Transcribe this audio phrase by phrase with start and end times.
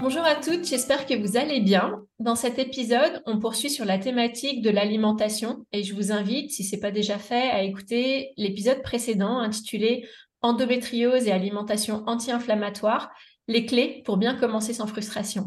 [0.00, 2.04] Bonjour à toutes, j'espère que vous allez bien.
[2.20, 6.62] Dans cet épisode, on poursuit sur la thématique de l'alimentation et je vous invite, si
[6.62, 10.08] ce n'est pas déjà fait, à écouter l'épisode précédent intitulé
[10.40, 13.10] Endométriose et alimentation anti-inflammatoire,
[13.48, 15.46] les clés pour bien commencer sans frustration.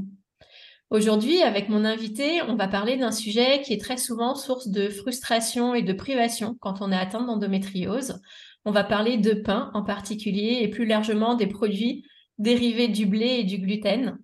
[0.89, 4.89] Aujourd'hui, avec mon invité, on va parler d'un sujet qui est très souvent source de
[4.89, 8.19] frustration et de privation quand on est atteint d'endométriose.
[8.65, 12.03] On va parler de pain en particulier et plus largement des produits
[12.37, 14.19] dérivés du blé et du gluten.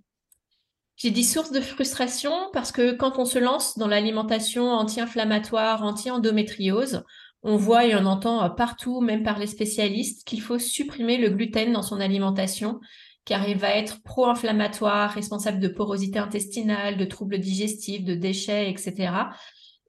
[0.97, 7.03] J'ai dit source de frustration parce que quand on se lance dans l'alimentation anti-inflammatoire, anti-endométriose,
[7.43, 11.71] on voit et on entend partout, même par les spécialistes, qu'il faut supprimer le gluten
[11.71, 12.79] dans son alimentation
[13.25, 19.11] car il va être pro-inflammatoire, responsable de porosité intestinale, de troubles digestifs, de déchets, etc.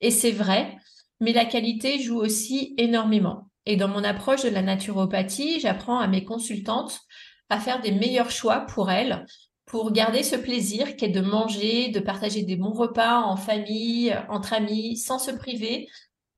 [0.01, 0.77] Et c'est vrai,
[1.21, 3.49] mais la qualité joue aussi énormément.
[3.65, 7.01] Et dans mon approche de la naturopathie, j'apprends à mes consultantes
[7.49, 9.25] à faire des meilleurs choix pour elles
[9.69, 14.55] pour garder ce plaisir qu'est de manger, de partager des bons repas en famille, entre
[14.55, 15.89] amis, sans se priver,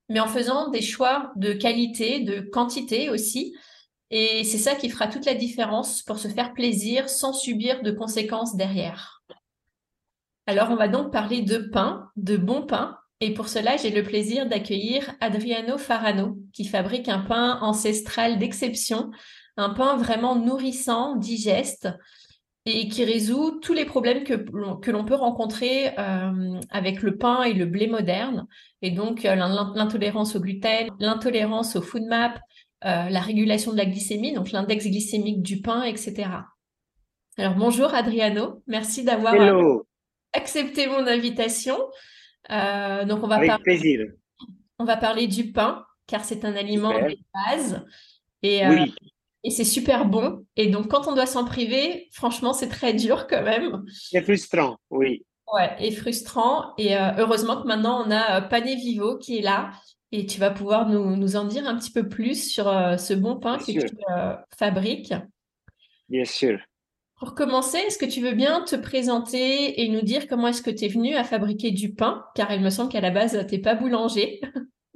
[0.09, 3.55] mais en faisant des choix de qualité, de quantité aussi.
[4.09, 7.91] Et c'est ça qui fera toute la différence pour se faire plaisir sans subir de
[7.91, 9.23] conséquences derrière.
[10.45, 12.97] Alors, on va donc parler de pain, de bon pain.
[13.21, 19.11] Et pour cela, j'ai le plaisir d'accueillir Adriano Farano, qui fabrique un pain ancestral d'exception,
[19.55, 21.87] un pain vraiment nourrissant, digeste,
[22.65, 24.33] et qui résout tous les problèmes que,
[24.79, 28.47] que l'on peut rencontrer euh, avec le pain et le blé moderne,
[28.81, 32.35] et donc euh, l'intolérance au gluten, l'intolérance au food map,
[32.85, 36.29] euh, la régulation de la glycémie, donc l'index glycémique du pain, etc.
[37.37, 39.35] Alors bonjour Adriano, merci d'avoir
[40.33, 41.77] accepté mon invitation.
[42.47, 44.05] donc on va avec plaisir.
[44.77, 47.85] On va parler du pain, car c'est un aliment de base.
[48.43, 48.93] Et, oui
[49.43, 50.45] et c'est super bon.
[50.55, 53.83] Et donc, quand on doit s'en priver, franchement, c'est très dur quand même.
[53.91, 55.25] C'est frustrant, oui.
[55.51, 56.73] Ouais, et frustrant.
[56.77, 59.71] Et euh, heureusement que maintenant, on a euh, Pané Vivo qui est là.
[60.13, 63.13] Et tu vas pouvoir nous, nous en dire un petit peu plus sur euh, ce
[63.13, 63.79] bon pain que tu
[64.57, 65.13] fabriques.
[66.09, 66.59] Bien sûr.
[67.17, 70.71] Pour commencer, est-ce que tu veux bien te présenter et nous dire comment est-ce que
[70.71, 72.25] tu es venu à fabriquer du pain?
[72.35, 74.41] Car il me semble qu'à la base, tu n'es pas boulanger.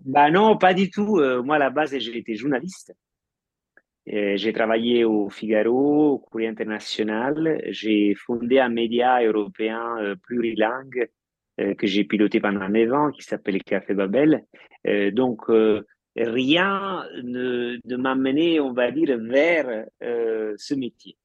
[0.03, 1.19] Bah non, pas du tout.
[1.43, 2.93] moi, à la base, j'ai été journaliste.
[4.13, 7.61] Euh, j'ai travaillé au Figaro, au Courrier International.
[7.69, 11.09] J'ai fondé un média européen euh, plurilingue
[11.59, 14.45] euh, que j'ai piloté pendant 9 ans, qui s'appelle Café Babel.
[15.13, 15.47] donc,
[16.15, 21.17] rien ne, ne m'a mené, on va dire, vers ce métier.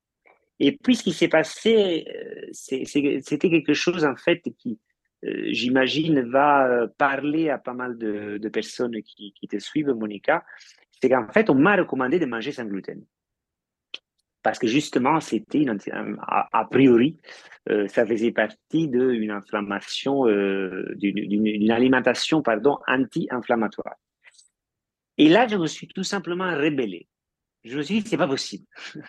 [0.58, 2.06] Et puis, ce qui s'est passé,
[2.52, 4.78] c'était quelque chose, en fait, qui,
[5.22, 10.42] j'imagine, va parler à pas mal de, personnes qui te suivent, Monica
[11.00, 13.04] c'est qu'en fait, on m'a recommandé de manger sans gluten.
[14.42, 17.18] Parce que justement, c'était a, priori,
[17.68, 23.96] euh, ça faisait partie d'une inflammation, euh, d'une alimentation pardon, anti-inflammatoire.
[25.18, 27.06] Et là, je me suis tout simplement rébellé.
[27.64, 28.64] Je me suis dit, c'est pas possible.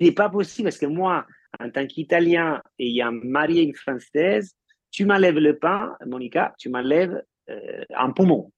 [0.00, 1.26] c'est pas possible parce que moi,
[1.58, 4.56] en tant qu'Italien ayant marié une Française,
[4.90, 8.50] tu m'enlèves le pain, Monica, tu m'enlèves euh, un poumon.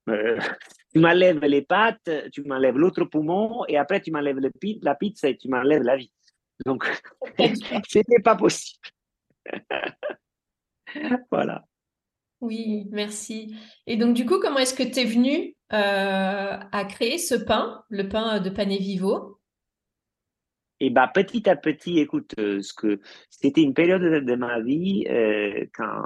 [0.93, 4.41] Tu m'enlèves les pattes, tu m'enlèves l'autre poumon, et après tu m'enlèves
[4.83, 6.13] la pizza et tu m'enlèves la vie.
[6.67, 6.85] Donc,
[7.89, 8.89] c'était pas possible.
[11.31, 11.65] voilà.
[12.41, 13.57] Oui, merci.
[13.87, 17.85] Et donc, du coup, comment est-ce que tu es venu euh, à créer ce pain,
[17.89, 19.39] le pain de Pané Vivo?
[20.81, 23.01] Et bah, petit à petit, écoute, ce que
[23.31, 25.05] c'était une période de, ma vie
[25.75, 26.03] quand,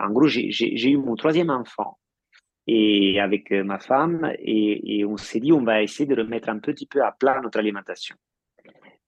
[0.00, 1.98] en gros, j'ai eu mon troisième enfant
[2.66, 6.58] et avec euh, ma femme et, on s'est dit on va essayer de remettre un
[6.58, 8.16] petit peu à plat notre alimentation.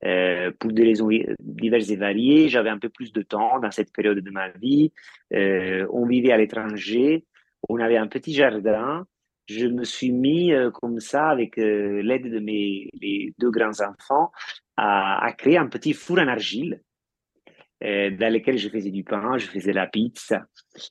[0.05, 1.09] Euh, pour des raisons
[1.41, 4.93] diverses et variées, j'avais un peu plus de temps dans cette période de ma vie.
[5.33, 7.25] Euh, on vivait à l'étranger,
[7.69, 9.07] on avait un petit jardin
[9.49, 12.91] je me suis mis comme ça, avec l'aide de mes
[13.39, 14.33] deux grands-enfants,
[14.77, 16.81] à, à, créer un petit four en argile
[17.81, 20.49] dans lequel je faisais du pain, je faisais la pizza.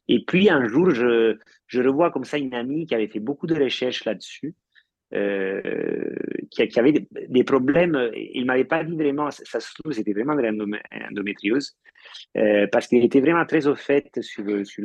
[0.07, 1.37] Et puis un jour, je,
[1.67, 4.55] je revois comme ça une amie qui avait fait beaucoup de recherches là-dessus
[5.13, 6.15] euh,
[6.49, 8.11] qui, avait des, problèmes.
[8.15, 11.77] Il m'avait pas dit vraiment, ça se trouve, c'était vraiment de l'endométriose,
[12.37, 14.83] euh, parce qu'il était vraiment très au fait sur, sur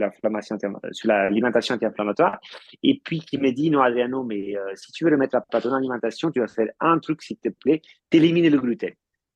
[1.04, 2.38] l'alimentation anti-inflammatoire.
[2.82, 5.72] Et puis, qui me dit, non, Adriano, mais euh, si tu veux remettre à ton
[5.72, 7.80] alimentation, tu vas faire un truc, s'il te plaît,
[8.10, 8.92] t'éliminer le gluten.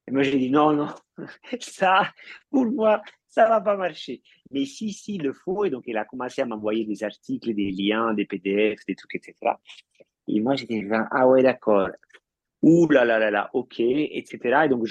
[0.06, 0.88] Et moi, j'ai dit, non, non,
[1.60, 2.12] ça,
[2.50, 4.22] pour moi, ça va pas marcher.
[4.54, 5.64] Mais si, si, le faut.
[5.64, 9.16] Et donc, il a commencé à m'envoyer des articles, des liens, des PDF, des trucs,
[9.16, 9.34] etc.
[10.28, 11.88] Et moi, j'étais ah ouais, d'accord.
[12.62, 14.38] Ouh là là là là, ok, etc.
[14.64, 14.86] Et donc,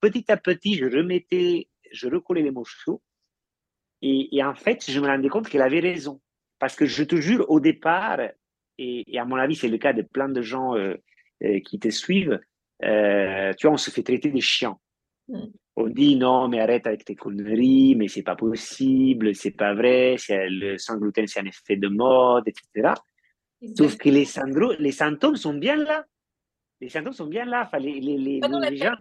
[0.00, 3.02] petit à petit, je remettais, je recollais les morceaux.
[4.00, 6.20] Et, et en fait, je me rendais compte qu'elle avait raison.
[6.60, 8.20] Parce que je te jure, au départ,
[8.78, 10.94] et, à mon avis, c'est le cas de plein de gens euh,
[11.42, 12.40] euh, qui te suivent,
[12.84, 14.78] euh, tu vois, on se fait traiter des chiens.
[15.80, 20.16] On dit non, mais arrête avec tes conneries, mais c'est pas possible, c'est pas vrai,
[20.28, 22.94] le sans gluten, c'est un effet de mode, etc.
[23.76, 24.26] Sauf que les,
[24.80, 26.04] les symptômes sont bien là.
[26.80, 27.62] Les symptômes sont bien là.
[27.64, 28.96] Enfin, les, les, les, les gens,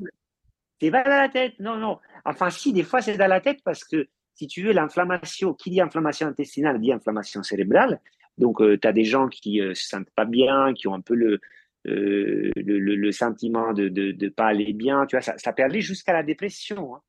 [0.80, 1.60] c'est pas dans la tête.
[1.60, 1.98] Non, non.
[2.26, 5.72] Enfin, si, des fois, c'est dans la tête parce que, si tu veux, l'inflammation, qui
[5.72, 8.00] dit inflammation intestinale dit inflammation cérébrale.
[8.38, 10.94] Donc, euh, tu as des gens qui ne euh, se sentent pas bien, qui ont
[10.94, 11.40] un peu le,
[11.88, 15.06] euh, le, le, sentiment de ne pas aller bien.
[15.06, 16.96] Tu vois, ça, ça peut aller jusqu'à la dépression.
[16.96, 17.02] Hein.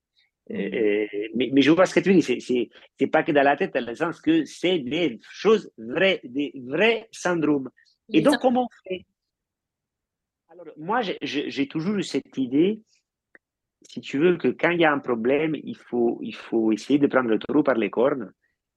[0.51, 3.57] Euh, mais, mais, je vois ce que tu dis, c'est, c'est, pas que dans la
[3.57, 7.71] tête, dans le sens que c'est des choses vraies, des vrais syndromes.
[8.13, 9.05] Et donc, comment on fait?
[10.49, 12.81] Alors, moi, j'ai, j'ai toujours eu cette idée,
[13.83, 16.99] si tu veux, que quand il y a un problème, il faut, il faut essayer
[16.99, 18.33] de prendre le taureau par les cornes,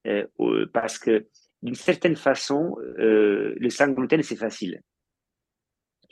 [0.08, 0.26] euh,
[0.74, 1.28] parce que
[1.62, 4.82] d'une certaine façon, euh, le sang gluten, c'est facile.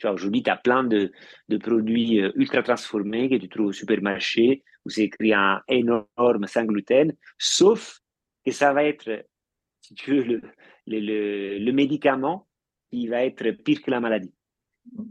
[0.00, 1.12] Tu vois, aujourd'hui, tu as plein de,
[1.58, 7.14] produits ultra transformés que tu trouves au supermarché où c'est écrit un énorme sans gluten,
[7.36, 8.00] sauf
[8.44, 9.26] que ça va être,
[9.82, 10.40] si tu veux, le,
[10.86, 12.48] le, le, médicament
[12.90, 14.32] qui va être pire que la maladie.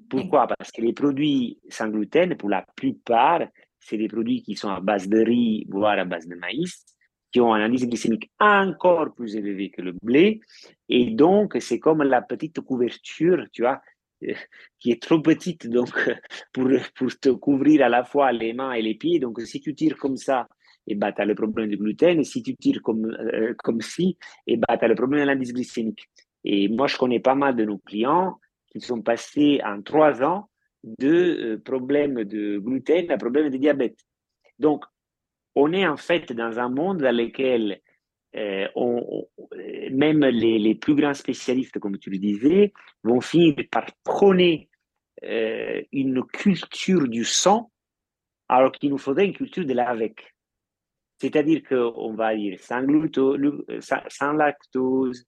[0.09, 0.47] Pourquoi?
[0.47, 3.47] Parce que les produits sans gluten, pour la plupart,
[3.79, 6.83] c'est des produits qui sont à base de riz, voire à base de maïs,
[7.31, 10.41] qui ont un indice glycémique encore plus élevé que le blé.
[10.89, 13.81] Et donc, c'est comme la petite couverture, tu vois,
[14.79, 15.89] qui est trop petite donc
[16.53, 19.19] pour, pour te couvrir à la fois les mains et les pieds.
[19.19, 20.47] Donc, si tu tires comme ça,
[20.87, 22.19] et eh ben, tu as le problème du gluten.
[22.19, 24.17] Et si tu tires comme, euh, comme ci,
[24.47, 26.09] et eh ben, tu as le problème de l'indice glycémique.
[26.43, 28.39] Et moi, je connais pas mal de nos clients
[28.71, 30.49] qui sont passés en trois ans
[30.83, 33.99] de euh, problèmes de gluten à problèmes de diabète.
[34.57, 34.83] Donc,
[35.55, 37.81] on est en fait dans un monde dans lequel
[38.35, 39.27] euh, on,
[39.91, 42.73] même les, plus grands spécialistes, comme tu le disais,
[43.03, 44.69] vont finir par prôner
[45.23, 47.71] euh, une culture du sang,
[48.47, 50.35] alors qu'il nous faudrait une culture de l'avec.
[51.19, 52.81] C'est-à-dire qu'on va dire sans,
[54.33, 55.25] lactose,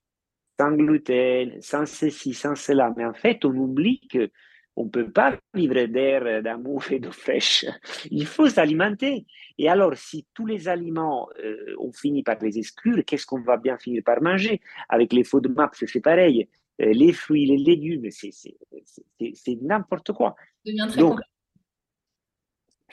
[0.59, 2.93] sans gluten, sans ceci, sans cela.
[2.95, 4.29] Mais en fait, on oublie que
[4.75, 7.65] on ne peut pas vivre d'air, d'amour et d'eau fraîche.
[8.09, 9.25] Il faut s'alimenter.
[9.57, 13.57] Et alors, si tous les aliments, euh, on finit par les exclure, qu'est-ce qu'on va
[13.57, 14.61] bien finir par manger?
[14.89, 16.47] Avec les faux de MAP, c'est pareil.
[16.81, 20.35] Euh, les fruits, les légumes, c'est n'importe quoi.
[20.65, 21.19] Ça devient très Donc,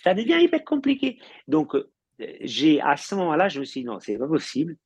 [0.02, 1.18] ça devient hyper compliqué.
[1.46, 1.90] Donc, euh,
[2.40, 4.76] j'ai à ce moment-là, je me suis dit non, c'est pas possible.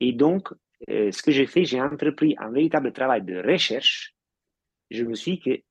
[0.00, 0.48] Et donc,
[0.88, 4.14] ce que j'ai fait, j'ai entrepris un véritable travail de recherche.
[4.90, 5.69] Je me suis dit que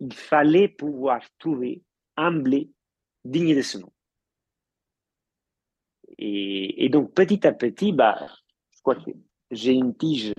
[0.00, 1.82] il fallait pouvoir trouver
[2.16, 2.70] un blé
[3.24, 3.92] digne de ce nom.
[6.18, 8.26] Et, donc, petit à petit, bah,
[8.84, 9.10] que
[9.50, 10.32] j'ai une tige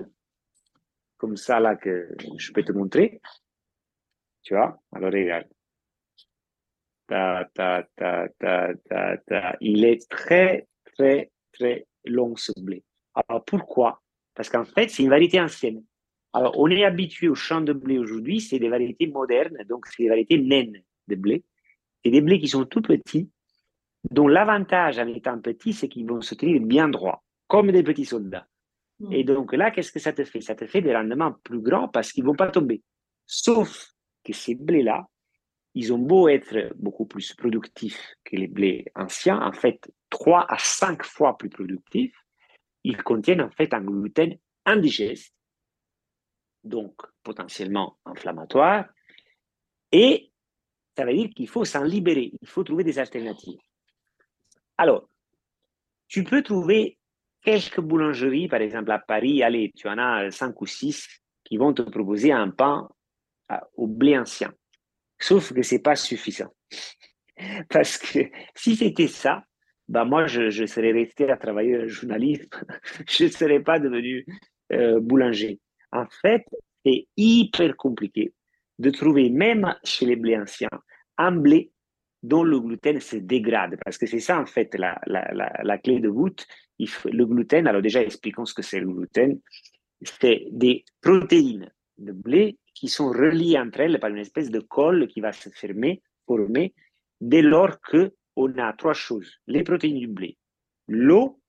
[1.17, 3.21] comme ça là que je peux te montrer.
[4.41, 5.47] Tu vois Alors, regarde.
[9.61, 12.83] Il est très, très, très long ce blé.
[13.13, 14.01] Alors, pourquoi?
[14.33, 15.83] Parce qu'en fait, c'est une variété ancienne.
[16.33, 20.03] Alors, on est habitué au champ de blé aujourd'hui, c'est des variétés modernes, donc c'est
[20.03, 21.43] des variétés naines de blé.
[22.03, 23.29] C'est des blés qui sont tout petits,
[24.11, 28.05] dont l'avantage en étant petit, c'est qu'ils vont se tenir bien droit, comme des petits
[28.05, 28.47] soldats.
[28.99, 29.11] Hmm.
[29.11, 30.41] Et donc là, qu'est-ce que ça te fait?
[30.41, 32.83] Ça te fait des rendements plus grands parce qu'ils vont pas tomber.
[33.25, 33.91] Sauf
[34.23, 35.07] que ces blés-là,
[35.73, 40.57] ils ont beau être beaucoup plus productifs que les blés anciens, en fait, trois à
[40.57, 42.15] cinq fois plus productifs,
[42.83, 45.33] ils contiennent en fait un gluten indigeste
[46.63, 48.85] donc potentiellement inflammatoire,
[49.91, 50.31] et
[50.97, 53.59] ça veut dire qu'il faut s'en libérer, il faut trouver des alternatives.
[54.77, 55.09] Alors,
[56.07, 56.97] tu peux trouver
[57.41, 61.07] quelques boulangeries, par exemple à Paris, allez, tu en as cinq ou six
[61.43, 62.89] qui vont te proposer un pain
[63.75, 64.53] au blé ancien.
[65.17, 66.53] Sauf que c'est pas suffisant.
[67.69, 68.19] Parce que
[68.55, 69.43] si c'était ça,
[69.87, 72.47] bah moi, je, serais resté à travailler en journalisme.
[73.09, 74.25] je ne serais pas devenu
[74.71, 75.59] euh, boulanger.
[75.91, 76.45] En fait,
[76.85, 78.33] c'est hyper compliqué
[78.77, 80.69] de trouver, même chez les blés anciens,
[81.17, 81.71] un blé
[82.23, 83.77] dont le gluten se dégrade.
[83.83, 85.31] Parce que c'est ça, en fait, la, la,
[85.63, 86.45] la, clé de voûte.
[86.79, 89.39] le gluten, alors déjà, expliquons ce que c'est le gluten.
[90.01, 95.07] C'est des protéines de blé qui sont reliées entre elles par une espèce de colle
[95.07, 96.73] qui va se fermer, former,
[97.19, 100.37] dès lors que on a trois choses les protéines du blé,
[100.87, 101.41] l'eau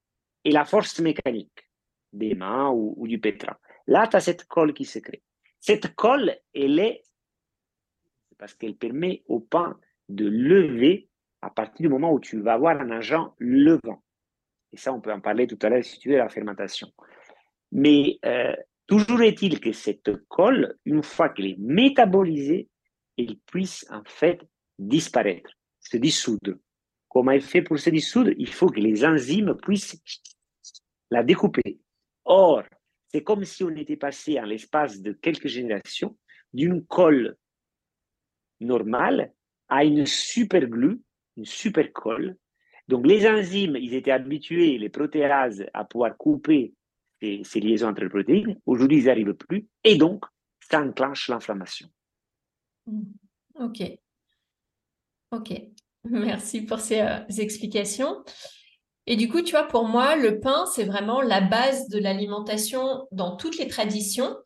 [0.44, 1.70] et la force mécanique
[2.12, 3.56] des mains ou, du pétrin.
[3.90, 5.22] Là, tu as cette colle qui se crée.
[5.58, 7.02] Cette colle, elle est
[8.38, 9.78] parce qu'elle permet au pain
[10.08, 11.08] de lever
[11.42, 14.02] à partir du moment où tu vas avoir un agent levant.
[14.72, 16.88] Et ça, on peut en parler tout à l'heure si tu veux, la fermentation.
[17.72, 18.54] Mais euh,
[18.86, 22.68] toujours est-il que cette colle, une fois qu'elle est métabolisée,
[23.18, 24.40] elle puisse en fait
[24.78, 26.54] disparaître, se dissoudre.
[27.08, 28.30] Comment elle fait pour se dissoudre?
[28.38, 30.00] Il faut que les enzymes puissent
[31.10, 31.80] la découper.
[32.24, 32.62] Or,
[33.12, 36.16] c'est comme si on était passé en l'espace de quelques générations
[36.52, 37.36] d'une colle
[38.60, 39.32] normale
[39.68, 41.00] à une super glue,
[41.36, 42.36] une super colle.
[42.88, 46.74] Donc les enzymes, ils étaient habitués, les protéases, à pouvoir couper
[47.20, 48.60] ces, liaisons entre les protéines.
[48.66, 49.66] Aujourd'hui, ils n'y arrivent plus.
[49.84, 50.24] Et donc,
[50.60, 51.88] ça enclenche l'inflammation.
[53.54, 53.82] Ok.
[55.32, 55.52] Ok.
[56.04, 58.24] Merci pour ces euh, explications.
[59.10, 63.08] Et du coup, tu vois, pour moi, le pain, c'est vraiment la base de l'alimentation
[63.10, 64.36] dans toutes les traditions.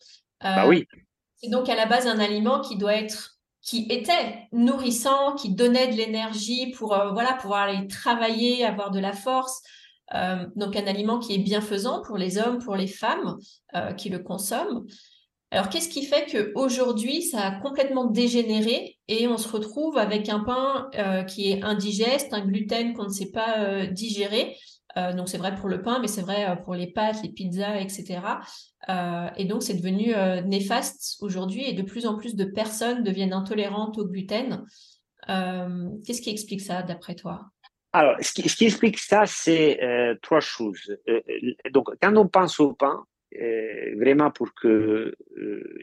[0.41, 0.87] bah oui.
[0.95, 0.99] Euh,
[1.37, 5.89] c'est donc à la base un aliment qui doit être qui était nourrissant, qui donnait
[5.89, 9.63] de l'énergie pour euh, voilà pouvoir aller travailler, avoir de la force.
[10.15, 13.37] Euh, donc un aliment qui est bienfaisant pour les hommes, pour les femmes
[13.75, 14.87] euh, qui le consomment.
[15.51, 20.41] Alors qu'est-ce qui fait qu'aujourd'hui ça a complètement dégénéré et on se retrouve avec un
[20.41, 20.91] pain
[21.29, 24.57] qui est indigeste, un gluten qu'on ne sait pas digérer?
[24.97, 27.31] Euh, donc c'est vrai pour le pain, mais c'est vrai euh, pour les pâtes, les
[27.31, 28.21] pizzas, etc.
[28.89, 30.15] Euh, et donc c'est devenu
[30.47, 34.65] néfaste aujourd'hui et de plus en plus de personnes deviennent intolérantes au gluten.
[35.27, 37.47] Qu'est-ce qui explique ça d'après toi?
[37.93, 39.79] Alors, ce qui, explique ça, c'est
[40.21, 40.97] trois choses.
[41.73, 43.05] donc, quand on pense au pain,
[43.97, 45.15] vraiment pour que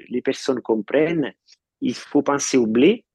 [0.10, 1.34] les personnes comprennent,
[1.82, 3.06] il faut penser au blé.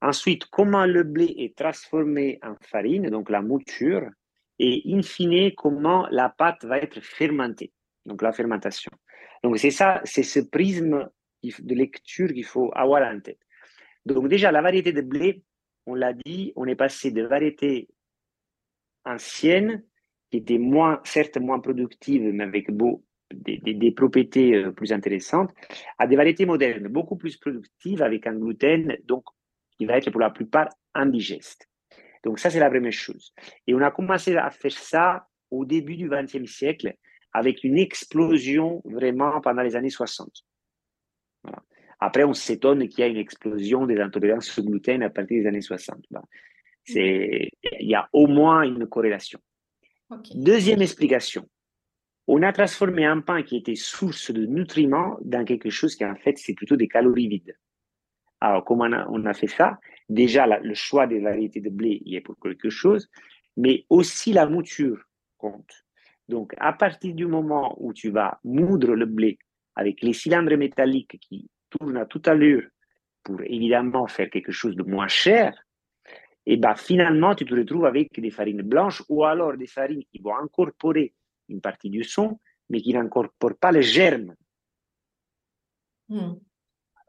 [0.00, 4.08] Ensuite, comment le blé est transformé en farine, donc la mouture
[4.58, 7.72] et in fine comment la pâte va être fermentée,
[8.04, 8.90] donc la fermentation.
[9.42, 11.08] Donc c'est ça, c'est ce prisme
[11.42, 13.40] de lecture qu'il faut avoir en tête.
[14.04, 15.42] Donc déjà, la variété de blé,
[15.86, 17.88] on l'a dit, on est passé de variétés
[19.04, 19.84] anciennes,
[20.30, 25.50] qui étaient moins, certes moins productives, mais avec beau, des, des, propriétés euh, plus intéressantes,
[25.98, 29.24] à des variétés modernes, beaucoup plus productives, avec un gluten, donc
[29.76, 31.68] qui va être pour la plupart indigeste.
[32.24, 33.32] Donc ça, c'est la première chose.
[33.66, 36.94] Et on a commencé à faire ça au début du XXe siècle
[37.32, 40.30] avec une explosion vraiment pendant les années 60.
[41.98, 45.48] Après, on s'étonne qu'il y ait une explosion des intolérances au gluten à partir des
[45.48, 46.04] années 60.
[46.88, 47.48] Il
[47.80, 49.40] y a au moins une corrélation.
[50.34, 51.48] Deuxième explication.
[52.34, 56.14] On a transformé un pain qui était source de nutriments dans quelque chose qui en
[56.14, 57.58] fait c'est plutôt des calories vides.
[58.40, 59.78] Alors comment on a fait ça?
[60.08, 63.10] Déjà le choix des variétés de blé y est pour quelque chose,
[63.58, 64.98] mais aussi la mouture
[65.36, 65.84] compte.
[66.26, 69.38] Donc, à partir du moment où tu vas moudre le blé
[69.76, 72.66] avec les cylindres métalliques qui tournent à toute allure
[73.24, 75.52] pour évidemment faire quelque chose de moins cher,
[76.46, 80.04] et eh ben finalement, tu te retrouves avec des farines blanches ou alors des farines
[80.10, 81.12] qui vont incorporer
[81.52, 84.34] une partie du son, mais qui n'incorporent pas le germe.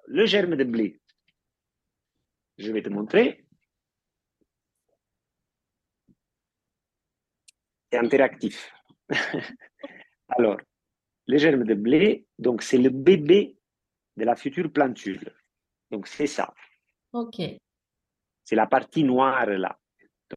[0.07, 1.01] Le germe de blé,
[2.57, 3.45] je vais te montrer.
[7.91, 8.73] C'est interactif.
[10.29, 10.59] Alors,
[11.27, 13.57] les germes de blé, donc c'est le bébé
[14.17, 15.33] de la future plantule.
[15.91, 16.53] Donc c'est ça.
[17.11, 17.39] Ok.
[18.43, 19.77] C'est la partie noire là.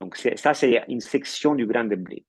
[0.01, 2.25] Donc ça, c'est une section du grain de blé.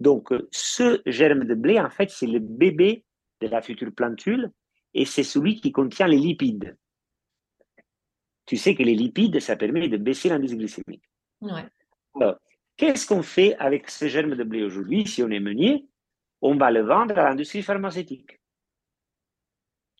[0.00, 3.04] Donc ce germe de blé, en fait, c'est le bébé
[3.40, 4.50] de la future plantule
[4.94, 6.76] et c'est celui qui contient les lipides
[8.48, 11.04] tu sais que les lipides, ça permet de baisser l'indice glycémique.
[12.78, 15.86] qu'est-ce qu'on fait avec ce germe de blé aujourd'hui Si on est meunier,
[16.40, 18.40] on va le vendre à l'industrie pharmaceutique.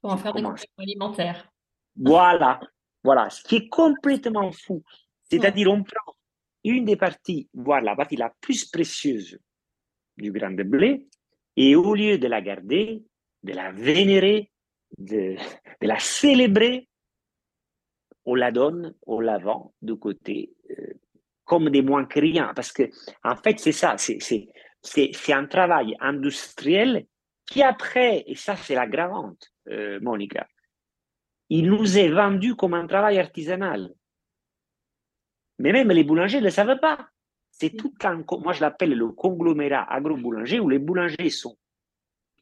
[0.00, 1.52] Pour en faire des compléments alimentaires.
[1.95, 2.59] Voilà,
[3.05, 4.83] voilà, ce qui est complètement fou.
[5.25, 6.14] C'est-à-dire, on prend
[6.64, 9.38] une des parties, voire la partie la plus précieuse
[10.19, 11.07] du grain de blé,
[11.57, 13.03] et au lieu de la garder,
[13.43, 14.51] de la vénérer,
[14.99, 15.37] de,
[15.81, 16.89] la célébrer,
[18.25, 20.95] on la donne, on la vend de côté, euh,
[21.45, 22.53] comme des moins que rien.
[22.55, 22.85] Parce que,
[23.25, 27.07] en fait, c'est ça, c'est un travail industriel
[27.47, 30.47] qui après, et ça c'est l'aggravante, euh, Monica,
[31.49, 33.95] il nous est vendu comme un travail artisanal.
[35.59, 37.09] Mais même les boulangers ne le savent pas.
[37.61, 41.57] C'est tout un, moi je l'appelle le conglomérat agro-boulanger où les boulangers sont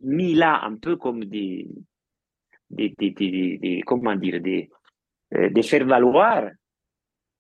[0.01, 1.69] mis là un peu comme des,
[2.71, 4.69] des, des, des, comment dire, des,
[5.35, 6.51] euh, des faire-valoir.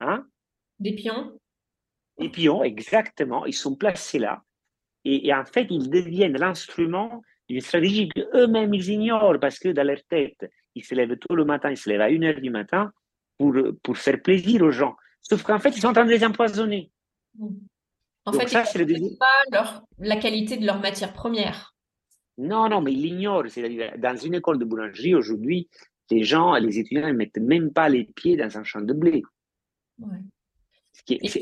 [0.00, 0.26] Hein?
[0.78, 1.38] Des pions.
[2.18, 3.45] Des pions, exactement.
[3.47, 4.42] Ils sont placés là.
[5.04, 9.87] Et, et en fait, ils deviennent l'instrument d'une stratégie qu'eux-mêmes ils ignorent parce que dans
[9.87, 12.50] leur tête, ils se lèvent tôt le matin, ils se lèvent à 1 heure du
[12.50, 12.90] matin
[13.38, 14.97] pour, pour faire plaisir aux gens.
[15.21, 16.90] Sauf qu'en fait, ils sont en train de les empoisonner.
[18.25, 21.75] En fait, ça, ils ne pas leur, la qualité de leur matière première.
[22.38, 23.45] Non, non, mais ils l'ignorent.
[23.99, 25.69] Dans une école de boulangerie, aujourd'hui,
[26.11, 29.23] les gens, les étudiants ne mettent même pas les pieds dans un champ de blé.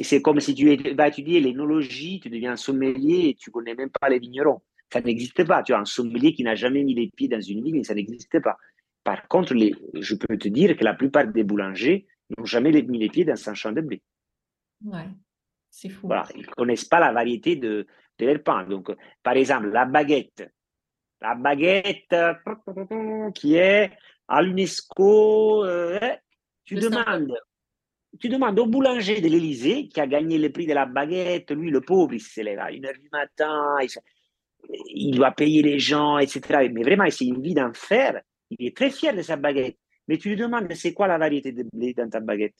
[0.02, 3.90] C'est comme si tu vas étudier l'énologie, tu deviens sommelier et tu ne connais même
[3.90, 4.60] pas les vignerons.
[4.92, 5.62] Ça n'existe pas.
[5.62, 8.40] Tu as un sommelier qui n'a jamais mis les pieds dans une vigne, ça n'existe
[8.40, 8.56] pas.
[9.02, 12.98] Par contre, les, je peux te dire que la plupart des boulangers n'ont jamais mis
[12.98, 14.02] les pieds dans un champ de blé.
[14.84, 15.08] Ouais,
[15.74, 16.08] c'est fou.
[16.36, 17.86] ils ne connaissent pas la variété de,
[18.18, 18.64] de leur pain.
[18.64, 20.48] Donc, par exemple, la baguette.
[21.20, 22.14] La baguette
[23.34, 23.90] qui est
[24.28, 25.98] à l'UNESCO, euh,
[26.64, 27.34] tu demandes
[28.20, 31.70] tu demandes au boulanger de l'Élysée, qui a gagné le prix de la baguette, lui,
[31.72, 33.88] le pauvre, il se lève à 1h du matin, il,
[34.94, 36.70] il doit payer les gens, etc.
[36.72, 38.22] Mais vraiment, c'est une vie d'enfer.
[38.50, 39.78] Il est très fier de sa baguette.
[40.06, 42.54] Mais tu lui demandes, c'est quoi la variété de blé dans ta baguette?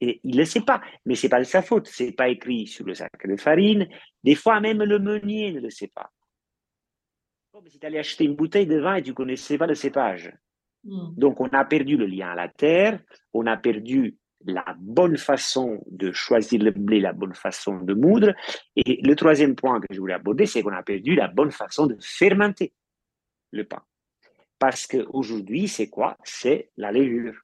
[0.00, 0.80] Et il ne le sait pas.
[1.04, 1.88] Mais ce n'est pas de sa faute.
[1.88, 3.88] Ce n'est pas écrit sur le sac de farine.
[4.22, 6.10] Des fois, même le meunier ne le sait pas.
[7.52, 9.74] Comme si tu allais acheter une bouteille de vin et tu ne connaissais pas le
[9.74, 10.32] cépage.
[10.84, 11.14] Hmm.
[11.16, 13.00] Donc, on a perdu le lien à la terre,
[13.32, 18.34] on a perdu la bonne façon de choisir le blé, la bonne façon de moudre.
[18.76, 21.86] Et le troisième point que je voulais aborder, c'est qu'on a perdu la bonne façon
[21.86, 22.72] de fermenter
[23.50, 23.82] le pain.
[24.58, 26.16] Parce qu'aujourd'hui, c'est quoi?
[26.24, 27.34] C'est la levure.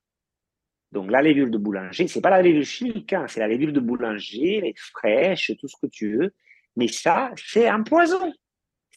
[0.95, 3.81] Donc la levure de boulanger, c'est pas la levure chimique, hein, c'est la levure de
[3.81, 6.33] boulanger, elle est fraîche, tout ce que tu veux.
[6.77, 8.33] Mais ça, c'est un poison.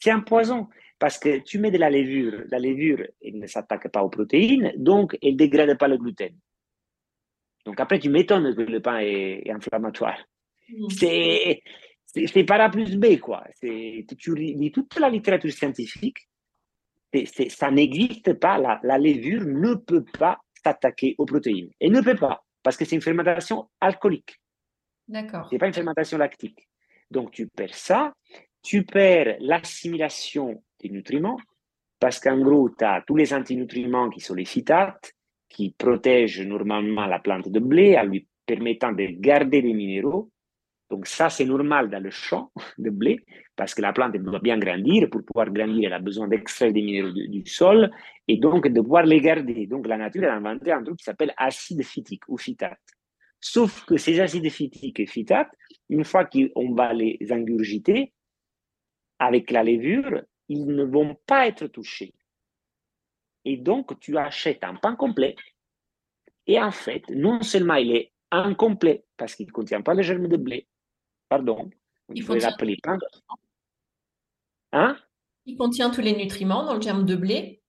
[0.00, 0.68] C'est un poison.
[1.00, 4.72] Parce que tu mets de la levure, la levure, elle ne s'attaque pas aux protéines,
[4.76, 6.36] donc elle ne dégrade pas le gluten.
[7.66, 10.24] Donc après, tu m'étonnes que le pain est, inflammatoire.
[10.68, 10.88] Mm.
[10.90, 11.62] C'est,
[12.06, 13.44] c'est A plus B, quoi.
[13.60, 16.28] Tu lis toute la littérature scientifique,
[17.48, 18.58] ça n'existe pas.
[18.58, 21.70] La, la, levure ne peut pas s'attaquer aux protéines.
[21.80, 24.40] Elle ne peut pas, parce que c'est une fermentation alcoolique.
[25.06, 25.46] D'accord.
[25.48, 26.68] Ce n'est pas une fermentation lactique.
[27.10, 28.12] Donc tu perds ça,
[28.62, 31.38] tu perds l'assimilation des nutriments,
[31.98, 35.12] parce qu'en gros, tu as tous les antinutriments qui sont les phytates,
[35.48, 40.30] qui protègent normalement la plante de blé en lui permettant de garder des minéraux.
[40.90, 43.24] Donc ça, c'est normal dans le champ de blé,
[43.58, 45.10] parce que la plante doit bien grandir.
[45.10, 47.90] Pour pouvoir grandir, elle a besoin d'extraire des minéraux du, sol
[48.28, 49.66] et donc de pouvoir les garder.
[49.66, 52.78] Donc la nature a inventé un truc qui s'appelle acide phytique ou phytate.
[53.40, 55.50] Sauf que ces acides phytiques et phytates,
[55.88, 58.12] une fois qu'on va les ingurgiter,
[59.18, 62.14] avec la levure, ils ne vont pas être touchés.
[63.44, 65.34] Et donc, tu achètes un pain complet.
[66.46, 70.28] Et en fait, non seulement il est incomplet parce qu'il ne contient pas le germe
[70.28, 70.68] de blé,
[71.28, 71.68] pardon,
[72.14, 72.98] il faut l'appeler pain.
[74.72, 74.96] Hein?
[75.46, 77.62] Il contient tous les nutriments dans le germe de blé.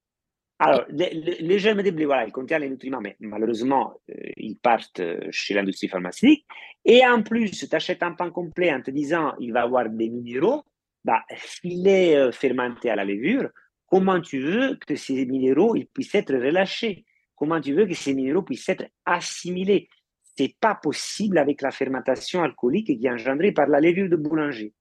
[0.61, 5.01] Alors, les, germes de blé, voilà, il contient les nutriments, mais malheureusement, euh, ils partent
[5.31, 6.45] chez l'industrie pharmaceutique.
[6.83, 10.09] Et en plus, tu achètes un pain complet en te disant il va avoir des
[10.09, 10.63] minéraux.
[11.05, 13.49] Bah, s'il est euh, fermenté à la levure,
[13.87, 17.05] comment tu veux que ces minéraux ils puissent être relâchés?
[17.35, 19.87] Comment tu veux que ces minéraux puissent être assimilés?
[20.35, 24.73] C'est pas possible avec la fermentation alcoolique qui est engendrée par la levure de boulanger.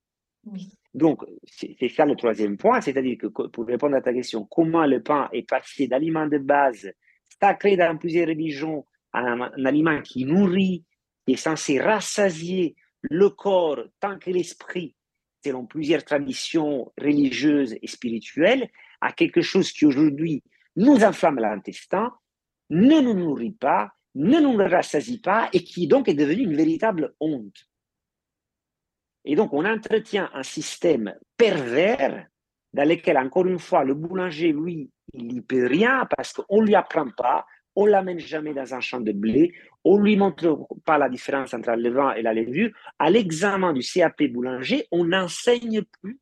[0.94, 5.02] Donc, c'est ça le troisième point, c'est-à-dire que pour répondre à ta question, comment le
[5.02, 6.90] pain est passé d'aliment de base,
[7.40, 10.84] sacré dans plusieurs religions, à un, aliment qui nourrit,
[11.26, 14.96] qui est censé rassasier le corps tant que l'esprit,
[15.44, 18.68] selon plusieurs traditions religieuses et spirituelles,
[19.00, 20.42] à quelque chose qui aujourd'hui
[20.76, 22.12] nous enflamme l'intestin,
[22.70, 27.14] ne nous nourrit pas, ne nous rassasie pas et qui donc est devenu une véritable
[27.20, 27.67] honte.
[29.28, 32.26] Et donc on entretient un système pervers
[32.72, 36.66] dans lequel, encore une fois, le boulanger, lui, il n'y peut rien parce qu'on ne
[36.66, 37.44] lui apprend pas,
[37.76, 39.52] on ne l'amène jamais dans un champ de blé,
[39.84, 42.70] on ne lui montre pas la différence entre le vin et la levure.
[42.98, 46.18] À l'examen du CAP boulanger, on n'enseigne plus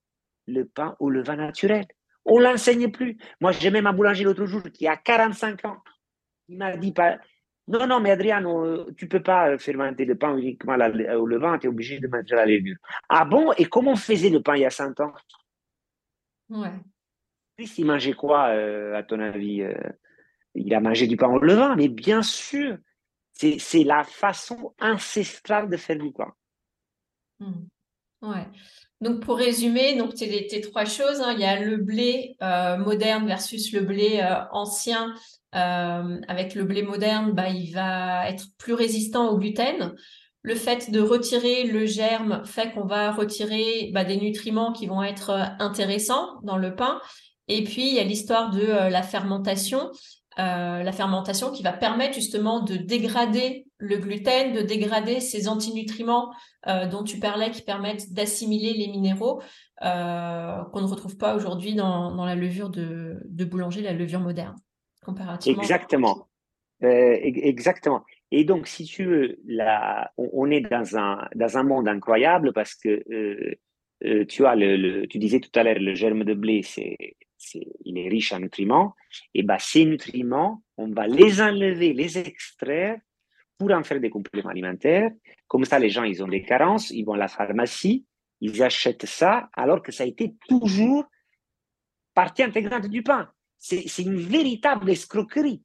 [0.49, 1.87] le pain ou le vin naturel
[2.25, 3.17] On l'enseigne plus.
[3.41, 5.79] Moi, j'ai même un boulanger l'autre jour qui a 45 ans.
[6.49, 7.19] Il m'a dit pas.
[7.69, 11.69] Non, non, mais Adriano, tu peux pas fermenter le pain uniquement au levain, tu es
[11.69, 12.77] obligé de mettre la levure.
[13.09, 13.53] Ah bon?
[13.59, 15.13] Et comment on faisait le pain il y a 100 ans?
[16.49, 16.71] Ouais.
[17.59, 19.75] il mangeait quoi, euh, à ton avis euh?
[20.57, 22.79] Il a mangé du pain au levain, mais bien sûr,
[23.33, 26.33] c'est la façon ancestrale de faire du pain.
[27.39, 27.67] Hmm.
[28.23, 28.47] Ouais.
[29.03, 31.21] Donc pour résumer, donc c'est tes trois choses.
[31.21, 31.35] Hein.
[31.35, 35.15] Il y a le blé euh, moderne versus le blé euh, ancien.
[35.57, 39.95] Euh, avec le blé moderne, bah, il va être plus résistant au gluten.
[40.43, 45.03] Le fait de retirer le germe fait qu'on va retirer bah, des nutriments qui vont
[45.03, 47.01] être intéressants dans le pain.
[47.49, 49.91] Et puis il y a l'histoire de la fermentation.
[50.37, 56.33] la fermentation qui va permettre justement de dégrader le gluten, de dégrader ces antinutriments
[56.67, 59.43] euh, dont tu parlais qui permettent d'assimiler les minéraux
[59.85, 64.57] euh, qu'on ne retrouve pas aujourd'hui dans, la levure de, boulanger, la levure moderne,
[65.07, 65.63] comparativement.
[65.63, 66.29] Exactement.
[66.83, 68.05] Euh, exactement.
[68.31, 72.75] Et donc, si tu veux, là, on, est dans un, dans un monde incroyable parce
[72.75, 73.03] que
[74.29, 77.17] tu as le, tu disais tout à l'heure, le germe de blé, c'est,
[77.85, 78.95] il est riche en nutriments.
[79.35, 82.99] Et ben, ces nutriments, on va les enlever, les extraire
[83.59, 85.11] pour en faire des compléments alimentaires.
[85.47, 88.05] Comme ça, les gens, ils ont des carences, ils vont à la pharmacie,
[88.41, 91.05] ils achètent ça, alors que ça a été toujours
[92.15, 93.31] partie intégrante du pain.
[93.59, 95.63] C'est une véritable escroquerie.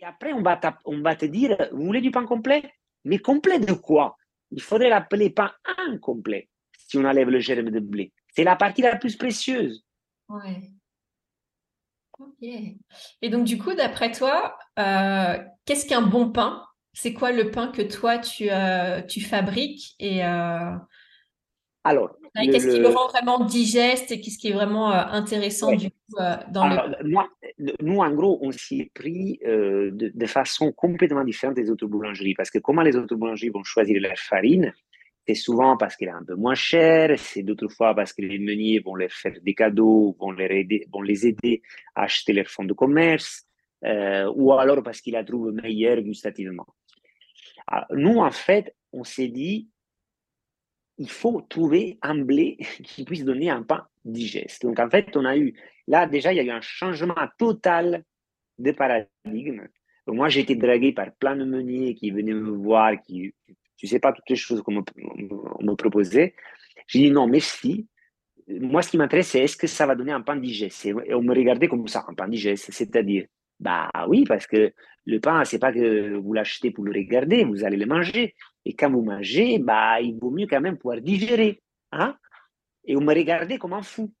[0.00, 2.72] Et après, on va, te dire, vous voulez du pain complet?
[3.04, 4.16] Mais complet de quoi?
[4.50, 5.52] Il faudrait l'appeler pain
[5.88, 6.48] incomplet
[6.88, 8.12] si on enlève le germe de blé.
[8.34, 9.84] C'est la partie la plus précieuse.
[10.28, 10.70] Ouais.
[12.18, 12.42] Ok.
[12.42, 16.64] Et donc, du coup, d'après toi, euh, qu'est-ce qu'un bon pain?
[16.92, 19.94] C'est quoi le pain que toi tu, euh, tu fabriques?
[19.98, 20.72] Et euh,
[21.88, 25.90] alors qu'est-ce qui le rend vraiment digeste et qu'est-ce qui est vraiment euh, intéressant du
[25.90, 25.96] coup
[26.52, 27.28] dans le moi,
[27.82, 32.34] nous en gros on s'y est pris de, de, façon complètement différente des autres boulangeries
[32.34, 34.72] parce que comment les autres boulangeries vont choisir leur farine
[35.26, 38.38] c'est souvent parce qu'elle est un peu moins chère, c'est d'autres fois parce que les
[38.38, 41.60] meuniers vont leur faire des cadeaux, vont, leur aider, vont les aider
[41.94, 43.44] à acheter leur fonds de commerce,
[43.82, 46.66] ou alors parce qu'ils la trouvent meilleure gustativement.
[47.70, 49.68] Ah, nous, en fait, on s'est dit,
[50.98, 54.62] il faut trouver un blé qui puisse donner un pain digeste.
[54.62, 55.54] Donc, en fait, on a eu,
[55.86, 58.04] là, déjà, il y a eu un changement total
[58.58, 59.68] de paradigme.
[60.06, 63.32] moi, j'ai été dragué par plein de meuniers qui venaient me voir, qui,
[63.76, 66.34] tu sais pas toutes les choses qu'on me, proposait.
[66.88, 67.86] J'ai dit non, merci.
[68.48, 70.88] Moi, ce qui m'intéresse, c'est est-ce que ça va donner un pain digeste?
[71.10, 73.26] On me regardait comme ça, un pain digeste, c'est-à-dire,
[73.60, 74.72] bah oui, parce que
[75.04, 78.34] le pain, c'est pas que vous l'achetez pour le regarder, vous allez le manger.
[78.68, 81.62] Et quand vous mangez, bah, il vaut mieux quand même pouvoir digérer.
[81.90, 82.14] Hein?
[82.84, 84.12] Et vous me regardez comme un fou.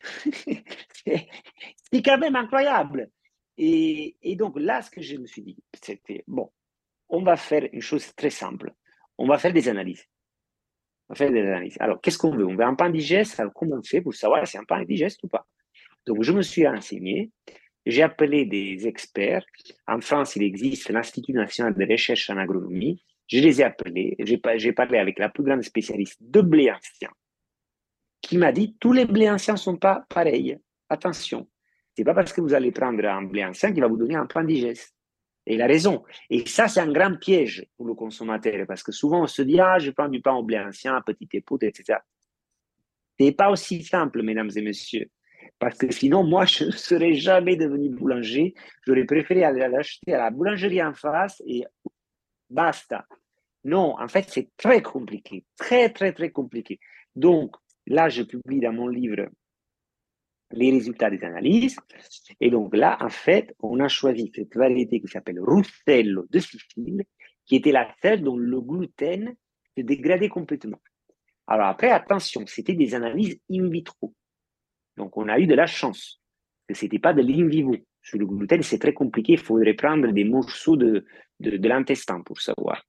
[0.00, 3.10] c'est quand même incroyable.
[3.58, 6.50] Et, et, donc là, ce que je me suis dit, c'était, bon,
[7.10, 8.72] on va faire une chose très simple.
[9.18, 10.06] On va faire des analyses.
[11.10, 11.76] On va faire des analyses.
[11.78, 12.46] Alors, qu'est-ce qu'on veut?
[12.46, 13.38] On veut un pain digeste?
[13.38, 15.46] Alors, comment on fait pour savoir si un pain est digeste ou pas?
[16.06, 17.32] Donc, je me suis renseigné.
[17.84, 19.44] J'ai appelé des experts.
[19.86, 23.04] En France, il existe l'Institut national de recherche en agronomie.
[23.30, 24.16] Je les ai appelés.
[24.18, 27.10] J'ai parlé avec la plus grande spécialiste de blé ancien
[28.20, 30.58] qui m'a dit tous les blés anciens ne sont pas pareils.
[30.88, 31.48] Attention,
[31.96, 34.26] c'est pas parce que vous allez prendre un blé ancien qu'il va vous donner un
[34.26, 34.94] pain digeste.
[35.46, 36.04] Et il a raison.
[36.28, 39.58] Et ça, c'est un grand piège pour le consommateur parce que souvent on se dit
[39.58, 41.98] Ah, je prends du pain au blé ancien, petite époute, etc.
[43.18, 45.08] Ce n'est pas aussi simple, mesdames et messieurs.
[45.58, 48.54] Parce que sinon, moi, je ne serais jamais devenu boulanger.
[48.86, 51.64] J'aurais préféré aller l'acheter à la boulangerie en face et
[52.48, 53.06] basta.
[53.64, 55.44] Non, en fait, c'est très compliqué.
[55.56, 56.80] Très, très, très compliqué.
[57.14, 59.28] Donc, là, je publie dans mon livre
[60.52, 61.76] les résultats des analyses.
[62.40, 67.04] Et donc là, en fait, on a choisi cette variété qui s'appelle Russello de Sicile,
[67.46, 69.34] qui était la seule dont le gluten
[69.76, 70.80] se dégradait complètement.
[71.46, 74.14] Alors après, attention, c'était des analyses in vitro.
[74.96, 76.20] Donc, on a eu de la chance
[76.68, 77.76] que ce n'était pas de l'in vivo.
[78.02, 79.34] Sur le gluten, c'est très compliqué.
[79.34, 81.04] Il faudrait prendre des morceaux de,
[81.40, 82.84] de, l'intestin pour savoir.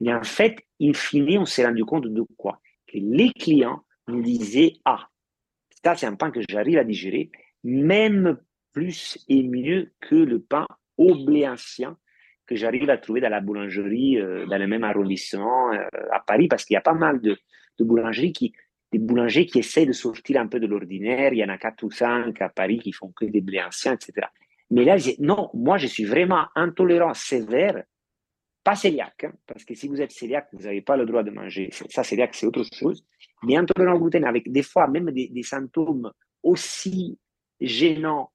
[0.00, 2.60] Mais en fait, in fine, on s'est rendu compte de quoi?
[2.86, 5.08] Que les clients nous disaient Ah,
[5.84, 7.30] ça, c'est un pain que j'arrive à digérer,
[7.64, 8.38] même
[8.72, 11.96] plus et mieux que le pain au blé ancien
[12.46, 16.48] que j'arrive à trouver dans la boulangerie, euh, dans le même arrondissement euh, à Paris,
[16.48, 17.36] parce qu'il y a pas mal de,
[17.78, 18.54] de boulangeries qui
[18.92, 21.32] des boulangers qui essaient de sortir un peu de l'ordinaire.
[21.32, 23.94] Il y en a quatre ou cinq à Paris qui font que des blés anciens,
[23.94, 24.28] etc.
[24.70, 27.82] Mais là, non, moi, je suis vraiment intolérant, sévère,
[28.62, 31.30] pas cœliaque, hein, parce que si vous êtes cœliaque, vous n'avez pas le droit de
[31.30, 31.70] manger.
[31.88, 33.04] Ça, cœliaque, c'est autre chose.
[33.42, 37.18] Mais intolérant au gluten, avec des fois même des, symptômes aussi
[37.60, 38.30] gênant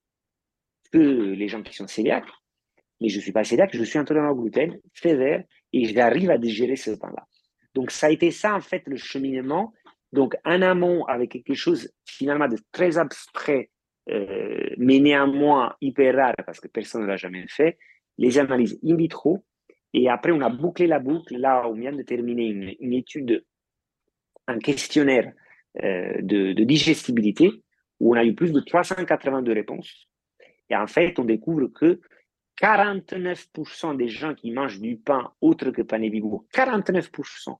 [0.91, 2.29] que les gens qui sont cœliaques,
[2.99, 6.37] mais je ne suis pas cœliaque, je suis intolérant au gluten, sévère, et j'arrive à
[6.37, 7.27] digérer ce pain-là.
[7.75, 9.73] Donc, ça a été ça, en fait, le cheminement.
[10.13, 13.69] Donc, en amont, avec quelque chose finalement de très abstrait,
[14.09, 17.77] euh, mais néanmoins hyper rare, parce que personne ne l'a jamais fait,
[18.17, 19.43] les analyses in vitro.
[19.93, 21.37] Et après, on a bouclé la boucle.
[21.37, 23.45] Là, on vient de terminer une, une étude,
[24.47, 25.31] un questionnaire
[25.83, 27.51] euh, de, de, digestibilité,
[27.99, 30.07] où on a eu plus de 382 réponses.
[30.69, 32.01] Et en fait, on découvre que
[32.61, 37.55] 49% des gens qui mangent du pain autre que pain et vivo, 49%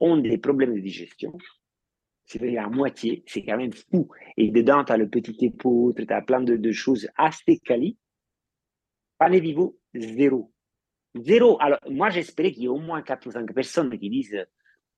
[0.00, 1.36] ont des problèmes de digestion.
[2.26, 4.08] C'est-à-dire à moitié, c'est quand même fou.
[4.36, 7.98] Et dedans, tu as le petit épaule, tu as plein de, choses assez quali.
[9.30, 10.52] Et vivo, zéro.
[11.14, 11.56] Zéro.
[11.60, 14.46] Alors, moi, j'espérais qu'il y ait au moins 4 ou 5 personnes qui disent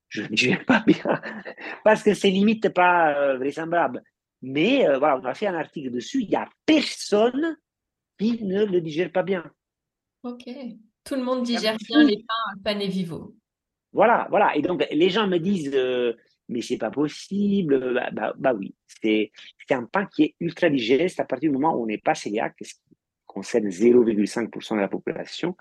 [0.09, 1.03] je ne digère pas bien,
[1.83, 4.01] parce que c'est limite pas euh, vraisemblable.
[4.41, 7.57] Mais euh, voilà, on a fait un article dessus, il n'y a personne
[8.17, 9.43] qui ne le digère pas bien.
[10.23, 10.43] Ok.
[11.03, 13.35] Tout le monde digère bien les pains pain et vivo.
[13.91, 14.55] Voilà, voilà.
[14.55, 16.13] Et donc, les gens me disent, euh,
[16.49, 17.93] mais c'est pas possible.
[17.93, 19.31] Bah, bah, bah oui, c'est
[19.69, 22.55] un pain qui est ultra digeste à partir du moment où on n'est pas cœliaque,
[22.61, 25.55] ce qui concerne 0,5% de la population.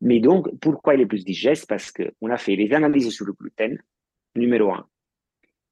[0.00, 1.66] Mais donc, pourquoi il est plus digeste?
[1.68, 3.78] Parce qu'on a fait les analyses sur le gluten,
[4.34, 4.86] numéro un.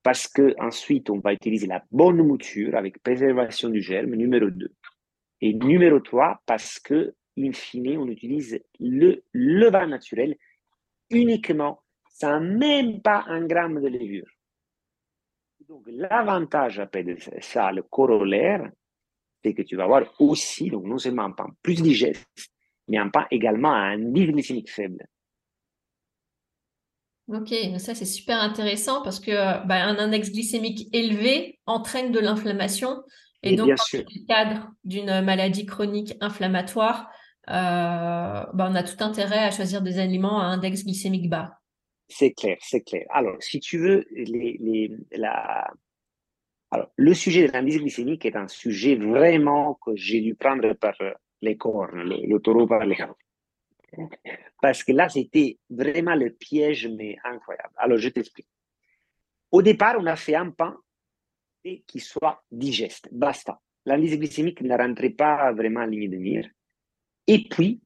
[0.03, 4.73] Parce que ensuite, on va utiliser la bonne mouture avec préservation du germe, numéro 2.
[5.43, 10.37] Et numéro 3, parce que, in fine, on utilise le levain naturel
[11.11, 11.80] uniquement,
[12.21, 14.27] sans même pas un gramme de levure.
[15.69, 18.71] Donc, l'avantage après de ça, le corollaire,
[19.43, 22.27] c'est que tu vas avoir aussi, donc non seulement un pain plus digeste,
[22.89, 25.07] mais un pain également à un indice glycémique faible.
[27.29, 29.31] Ok, ça c'est super intéressant parce que
[29.67, 33.03] bah, un index glycémique élevé entraîne de l'inflammation
[33.43, 37.09] et, donc, dans le cadre d'une maladie chronique inflammatoire,
[37.49, 41.60] euh, bah, on a tout intérêt à choisir des aliments à index glycémique bas.
[42.11, 43.07] C'est clair, c'est clair.
[43.11, 44.05] Alors, si tu veux,
[46.97, 50.97] le sujet de l'indice glycémique est un sujet vraiment que j'ai dû prendre par
[51.41, 53.15] les cornes, le, taureau par les cornes.
[54.61, 57.73] Parce que là, c'était vraiment le piège, mais incroyable.
[57.77, 58.49] Alors, je t'explique.
[59.53, 60.77] Au départ, on a fait un pain
[61.63, 63.09] qui soit digeste.
[63.13, 63.61] Basta.
[63.87, 66.49] L'indice glycémique ne rentrait pas vraiment en ligne de mire.
[67.29, 67.81] Et puis,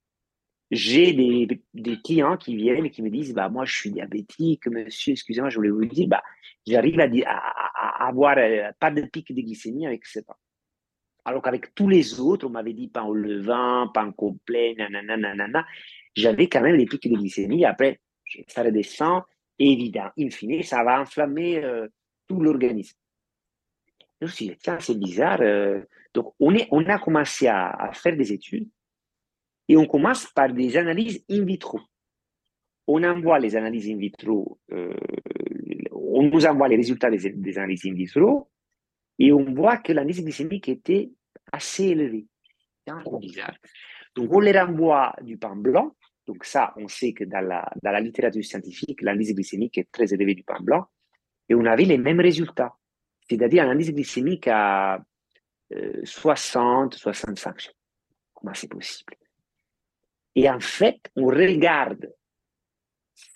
[0.75, 5.13] j'ai des, clients qui viennent et qui me disent bah, Moi, je suis diabétique, monsieur,
[5.13, 6.23] excusez-moi, je voulais vous dire, bah,
[6.67, 10.35] j'arrive à, avoir euh, pas de pic de glycémie avec ce pain.
[11.25, 15.67] Alors qu'avec tous les autres, on m'avait dit pain au levain, pain complet, nanana, nanana,
[16.15, 17.65] j'avais quand même des pics de glycémie.
[17.65, 18.01] Après,
[18.49, 19.23] ça redescend,
[19.59, 20.11] évident.
[20.19, 21.89] In fine, ça va enflammer euh,
[22.29, 22.99] tout l'organisme.
[24.21, 25.41] Je me suis dit, tiens, c'est bizarre.
[25.41, 25.83] Euh.
[26.13, 28.69] donc, on a commencé à, faire des études
[29.69, 31.81] et on commence par des analyses in vitro.
[32.87, 34.95] On envoie les analyses in vitro, euh,
[35.93, 38.51] on nous envoie les résultats des, analyses in vitro
[39.19, 41.11] et on voit que l'indice glycémique était
[41.51, 42.27] assez élevé.
[42.87, 43.57] C'est un peu bizarre.
[44.15, 45.95] Donc, on les renvoie du pain blanc.
[46.27, 50.45] Donc, ça, on sait que dans la, littérature scientifique, l'indice glycémique est très élevé du
[50.45, 50.87] pain blanc.
[51.49, 52.75] Et on avait les mêmes résultats
[53.29, 55.03] c'est-à-dire indice glycémique à
[56.05, 57.71] 60, euh, 65.
[58.35, 59.15] Comment c'est possible?
[60.35, 62.13] Et en fait, on regarde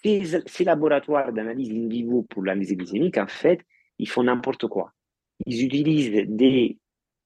[0.03, 3.61] ces, laboratoires d'analyse in vivo pour l'indice glycémique, en fait,
[3.99, 4.93] ils font n'importe quoi.
[5.47, 6.79] Ils utilisent des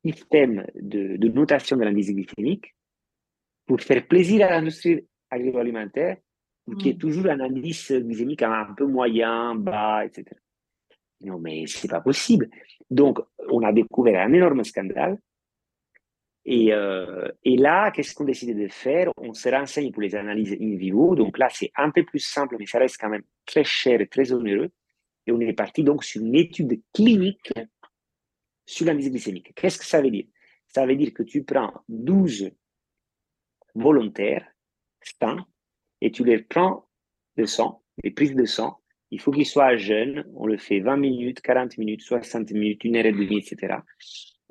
[0.04, 2.74] systèmes de, notation de l'indice glycémique
[3.66, 6.18] pour faire plaisir à l'industrie agroalimentaire,
[6.78, 10.36] qui est toujours un indice glycémique un peu moyen, bas, etc.
[11.22, 12.50] Non, mais c'est pas possible.
[12.90, 13.18] Donc,
[13.50, 15.18] on a découvert un énorme scandale.
[16.44, 19.10] Et, euh, et là, qu'est-ce qu'on décide de faire?
[19.16, 21.14] On se renseigne pour les analyses in vivo.
[21.14, 24.08] Donc là, c'est un peu plus simple, mais ça reste quand même très cher et
[24.08, 24.70] très onéreux.
[25.26, 27.52] Et on est parti donc sur une étude clinique
[28.66, 29.52] sur l'analyse glycémique.
[29.54, 30.26] Qu'est-ce que ça veut dire?
[30.68, 32.50] Ça veut dire que tu prends 12
[33.74, 34.46] volontaires,
[35.00, 35.46] sains,
[36.00, 36.88] et tu les prends
[37.36, 40.24] de sang, les prises de sang, il faut qu'il soit jeune.
[40.34, 43.76] On le fait 20 minutes, 40 minutes, 60 minutes, une heure et demie, etc.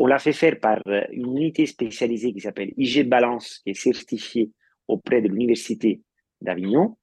[0.03, 3.73] On l'a fait faire par euh, une unité spécialisée qui s'appelle IG Balance, qui est
[3.75, 4.49] certifiée
[4.87, 6.01] auprès de l'Université
[6.41, 6.97] d'Avignon,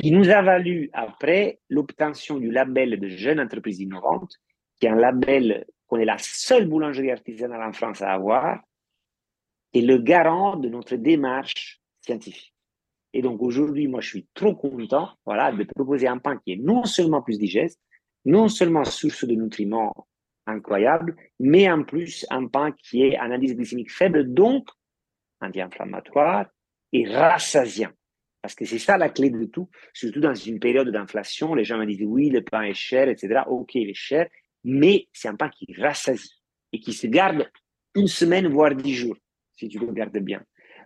[0.00, 4.32] qui nous a valu après l'obtention du label de jeune entreprise innovante,
[4.80, 8.60] qui est un label qu'on est la seule boulangerie artisanale en France à avoir,
[9.74, 12.54] et le garant de notre démarche scientifique.
[13.12, 16.56] Et donc aujourd'hui, moi, je suis trop content voilà, de proposer un pain qui est
[16.56, 17.78] non seulement plus digeste,
[18.24, 19.92] non seulement source de nutriments
[20.46, 24.68] incroyable, mais en plus un pain qui est analyse glycémique faible, donc
[25.40, 26.46] anti-inflammatoire
[26.92, 27.90] et rassasiant.
[28.42, 31.54] Parce que c'est ça la clé de tout, surtout dans une période d'inflation.
[31.54, 33.42] Les gens me disent oui, le pain est cher, etc.
[33.46, 34.28] Ok, il est cher,
[34.64, 37.50] mais c'est un pain qui rassasie et qui se garde
[37.94, 39.16] une semaine, voire dix jours,
[39.56, 40.42] si tu le gardes bien.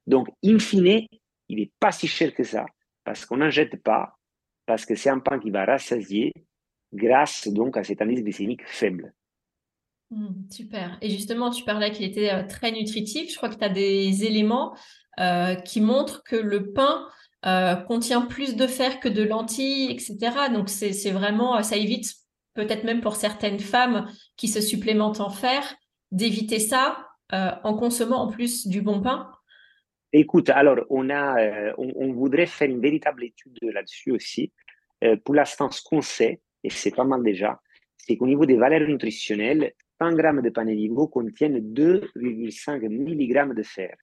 [0.07, 1.07] Donc, in fine,
[1.49, 2.67] il n'est pas si cher que ça,
[3.03, 4.17] parce qu'on n'en jette pas,
[4.67, 6.33] parce que c'est un pain qui va rassasier
[6.93, 9.13] grâce donc à cette analyse glycémique faible.
[10.11, 10.99] Mmh, super.
[11.03, 13.31] Et justement, tu parlais qu'il était très nutritif.
[13.31, 14.75] Je crois que tu as des éléments
[15.65, 17.09] qui montrent que le pain
[17.87, 20.17] contient plus de fer que de lentilles, etc.
[20.53, 22.15] Donc, c'est vraiment, ça évite
[22.55, 25.75] peut-être même pour certaines femmes qui se supplémentent en fer,
[26.13, 29.31] d'éviter ça en consommant en plus du bon pain.
[30.13, 34.53] Écoute, alors, on, a, on, voudrait faire une véritable étude là-dessus aussi.
[35.25, 37.61] pour l'instant, ce qu'on sait, et c'est pas mal déjà,
[37.97, 43.63] c'est qu'au niveau des valeurs nutritionnelles, 100 grammes de pain vivo contiennent 2,5 mg de
[43.63, 43.97] fer,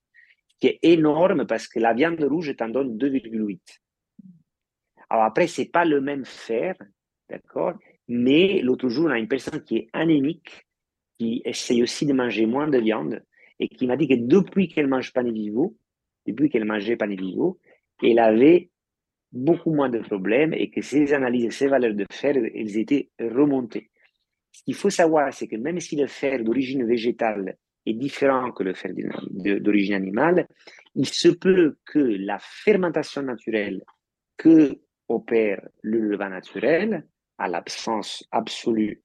[0.60, 3.60] qui est énorme parce que la viande rouge t'en donne 2,8.
[5.08, 6.74] Alors après, c'est pas le même fer,
[7.28, 7.74] d'accord
[8.08, 10.66] Mais l'autre jour, on a une personne qui est anémique,
[11.18, 13.22] qui essaye aussi de manger moins de viande
[13.58, 15.76] et qui m'a dit que depuis qu'elle mange pain vivo,
[16.26, 17.58] depuis qu'elle mangeait pain vivo,
[18.02, 18.70] elle avait
[19.32, 23.90] beaucoup moins de problèmes et que ses analyses, ses valeurs de fer, elles étaient remontées.
[24.56, 28.62] Ce qu'il faut savoir, c'est que même si le fer d'origine végétale est différent que
[28.62, 28.90] le fer
[29.30, 30.48] d'origine animale,
[30.94, 33.84] il se peut que la fermentation naturelle
[34.38, 39.02] que opère le levain naturel, à l'absence absolue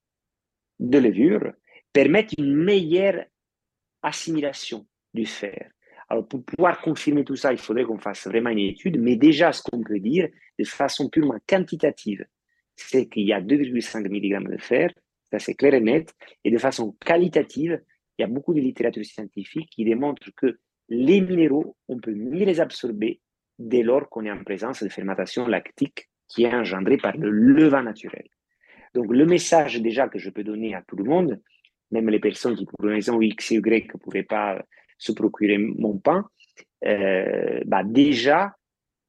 [0.79, 1.51] de levure,
[1.91, 3.25] permette une meilleure
[4.03, 5.69] assimilation du fer.
[6.07, 9.51] Alors, pour pouvoir confirmer tout ça, il faudrait qu'on fasse vraiment une étude, mais déjà,
[9.51, 12.25] ce qu'on peut dire de façon purement quantitative,
[12.73, 14.91] c'est qu'il y a 2,5 mg de fer
[15.39, 16.13] c'est clair et net.
[16.43, 17.81] Et de façon qualitative,
[18.17, 22.45] il y a beaucoup de littérature scientifique qui démontre que les minéraux, on peut mieux
[22.45, 23.21] les absorber
[23.57, 27.83] dès lors qu'on est en présence de fermentation lactique qui est engendrée par le levain
[27.83, 28.27] naturel.
[28.93, 31.41] Donc, le message déjà que je peux donner à tout le monde,
[31.91, 34.63] même les personnes qui, pour une raison X et Y, ne pourraient pas
[34.97, 36.29] se procurer mon pain,
[36.85, 38.55] euh, bah déjà,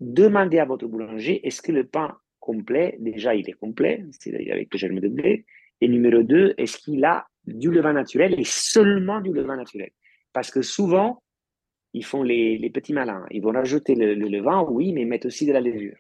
[0.01, 4.69] demandez à votre boulanger, est-ce que le pain complet, déjà il est complet, c'est-à-dire avec
[4.73, 5.45] le germe de blé,
[5.83, 9.91] et numéro deux, est-ce qu'il a du levain naturel et seulement du levain naturel?
[10.33, 11.21] Parce que souvent,
[11.93, 13.27] ils font les, petits malins.
[13.33, 15.97] Ils vont rajouter le, levain, oui, mais ils mettent aussi de la levure.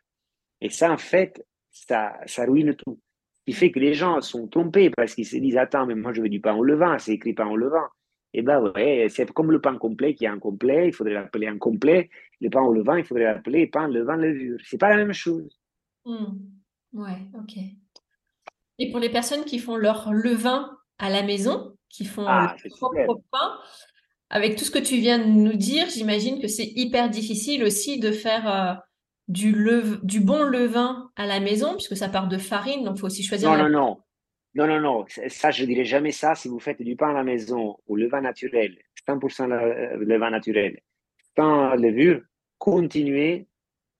[0.61, 3.01] Et ça, en fait, ça, ça ruine tout.
[3.40, 6.12] Ce qui fait que les gens sont trompés parce qu'ils se disent Attends, mais moi
[6.12, 7.88] je veux du pain au levain, c'est écrit pain au levain.
[8.35, 11.49] Et eh ben ouais, c'est comme le pain complet qui est incomplet, il faudrait l'appeler
[11.49, 12.09] incomplet.
[12.40, 14.61] Le pain au levain, il faudrait l'appeler pain levain levure.
[14.64, 15.61] C'est pas la même chose.
[16.07, 16.38] Mmh.
[16.92, 17.59] Ouais, ok.
[18.79, 22.77] Et pour les personnes qui font leur levain à la maison, qui font ah, leur
[22.77, 23.59] propre pain,
[24.31, 28.01] avec tout ce que tu viens de nous dire, j'imagine que c'est hyper difficile aussi
[28.01, 28.75] de faire euh,
[29.29, 29.55] du,
[30.03, 33.23] du bon levain à la maison, puisque ça part de farine, donc il faut aussi
[33.23, 33.51] choisir.
[33.51, 33.99] Non, non, non.
[34.55, 35.05] Non, non, non.
[35.29, 36.35] Ça, je ne dirais jamais ça.
[36.35, 38.77] Si vous faites du pain à la maison au levain naturel,
[39.09, 39.49] 100%
[39.99, 40.81] levain naturel,
[41.37, 42.21] sans levure,
[42.59, 43.47] continuez.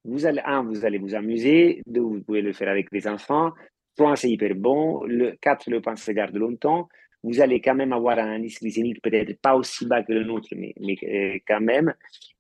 [0.05, 1.83] Vous allez, un, vous allez vous amuser.
[1.87, 3.53] Deux, vous pouvez le faire avec les enfants.
[3.97, 5.05] 3, c'est hyper bon.
[5.05, 6.89] Le 4, le pain se garde longtemps.
[7.23, 10.49] Vous allez quand même avoir un indice glycémique peut-être pas aussi bas que le nôtre,
[10.57, 11.95] mais, mais euh, quand même.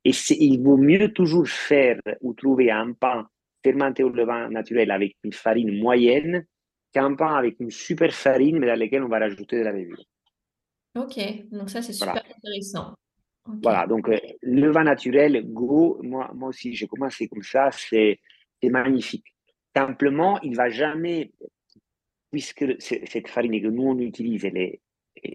[0.04, 3.28] Et il vaut mieux toujours faire ou trouver un pain
[3.62, 6.46] fermenté au levain naturel avec une farine moyenne
[6.92, 10.02] qu'un pain avec une super farine, mais dans lequel on va rajouter de la levure.
[10.96, 11.18] Ok,
[11.50, 12.94] donc ça c'est super intéressant.
[13.62, 18.18] Voilà, donc euh, le vin naturel, go, moi, moi aussi j'ai commencé comme ça, c'est
[18.62, 19.24] magnifique.
[19.74, 21.32] Simplement, il ne va jamais,
[22.30, 24.80] puisque cette farine que nous on utilise, elle est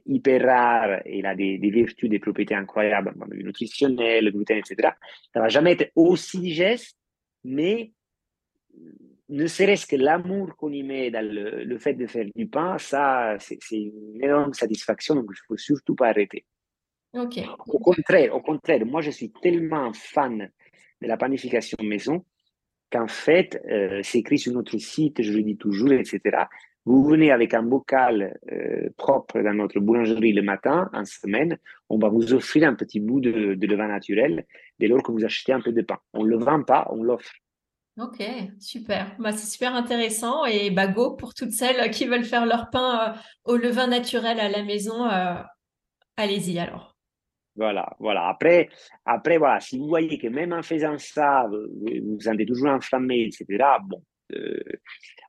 [0.05, 4.89] hyper rare et elle a des, vertus, des propriétés incroyables, nutritionnelles, le gluten, etc.
[5.33, 6.97] Ça va jamais être aussi digeste,
[7.43, 7.91] mais
[9.29, 13.35] ne serait-ce que l'amour qu'on y met dans le, fait de faire du pain, ça,
[13.39, 16.45] c'est une énorme satisfaction, donc il ne faut surtout pas arrêter.
[17.67, 20.51] Au contraire, au contraire, moi je suis tellement fan
[21.01, 22.23] de la panification maison
[22.91, 26.45] qu'en fait, euh, c'est écrit sur notre site, je le dis toujours, etc.
[26.85, 31.57] Vous venez avec un bocal euh, propre dans notre boulangerie le matin, en semaine,
[31.89, 34.45] on va vous offrir un petit bout de, levain naturel
[34.79, 35.97] dès lors que vous achetez un peu de pain.
[36.13, 37.33] On ne le vend pas, on l'offre.
[37.99, 38.23] Ok,
[38.59, 39.15] super.
[39.19, 40.45] Bah, c'est super intéressant.
[40.45, 44.39] Et bah, go pour toutes celles qui veulent faire leur pain euh, au levain naturel
[44.39, 45.09] à la maison.
[46.15, 46.96] Allez-y alors.
[47.57, 48.27] Voilà, voilà.
[48.29, 48.69] Après,
[49.03, 51.65] après, voilà, si vous voyez que même en faisant ça, vous
[52.05, 54.01] vous sentez toujours enflammé, etc., bon,
[54.35, 54.59] euh,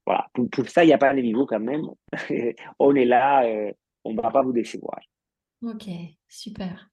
[0.05, 1.87] voilà, pour, ça, il n'y a pas de niveau quand même.
[2.79, 3.73] on est là, euh,
[4.05, 4.99] on ne va pas vous décevoir.
[5.63, 5.87] Ok,
[6.29, 6.91] super.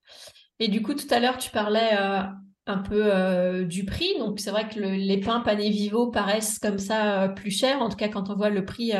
[0.59, 2.21] Et du coup, tout à l'heure, tu parlais euh,
[2.65, 4.17] un peu du prix.
[4.19, 7.97] Donc, c'est vrai que les pains panés vivo paraissent comme ça plus chers, en tout
[7.97, 8.93] cas quand on voit le prix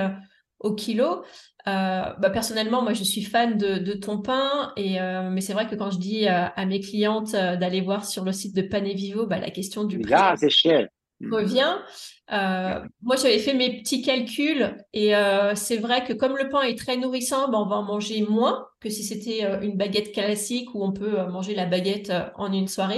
[0.65, 1.23] au kilo.
[1.65, 4.99] Bah, personnellement, moi, je suis fan de, ton pain, et,
[5.31, 8.55] mais c'est vrai que quand je dis à mes clientes d'aller voir sur le site
[8.55, 10.13] de Pané Vivo, bah, la question du prix.
[10.13, 10.35] Ah.
[11.21, 11.33] Mmh.
[11.33, 11.77] revient.
[12.31, 16.61] Euh, moi, j'avais fait mes petits calculs et euh, c'est vrai que comme le pain
[16.63, 20.11] est très nourrissant, ben, on va en manger moins que si c'était euh, une baguette
[20.11, 22.97] classique où on peut manger la baguette en une soirée.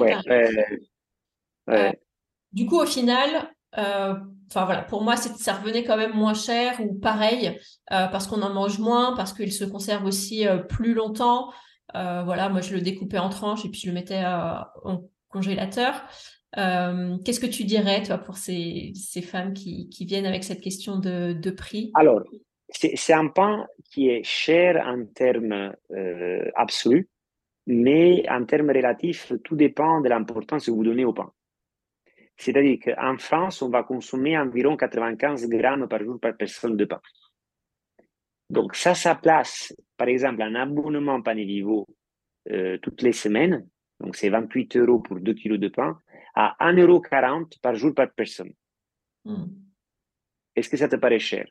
[2.53, 3.51] du coup, au final,
[4.47, 8.53] enfin voilà, pour moi, ça revenait quand même moins cher ou pareil parce qu'on en
[8.53, 11.51] mange moins, parce qu'il se conserve aussi plus longtemps.
[11.93, 16.03] voilà, moi, je le découpais en tranches et puis je le mettais en congélateur.
[16.57, 20.61] Euh, qu'est-ce que tu dirais, toi, pour ces, ces femmes qui, qui, viennent avec cette
[20.61, 21.91] question de, de prix?
[21.95, 22.23] Alors,
[22.69, 27.09] c'est un pain qui est cher en termes euh, absolus,
[27.65, 31.31] mais en termes relatifs, tout dépend de l'importance que vous donnez au pain.
[32.37, 37.01] C'est-à-dire qu'en France, on va consommer environ 95 grammes par jour par personne de pain.
[38.49, 41.87] Donc ça, ça place, par exemple, un abonnement Pané Vivo
[42.51, 43.67] euh, toutes les semaines,
[43.99, 45.99] donc c'est 28 euros pour 2 kilos de pain,
[46.35, 47.03] à 1,40 euro
[47.61, 48.51] par jour par personne.
[49.25, 49.47] Hmm.
[50.55, 51.45] Est-ce que ça te paraît cher?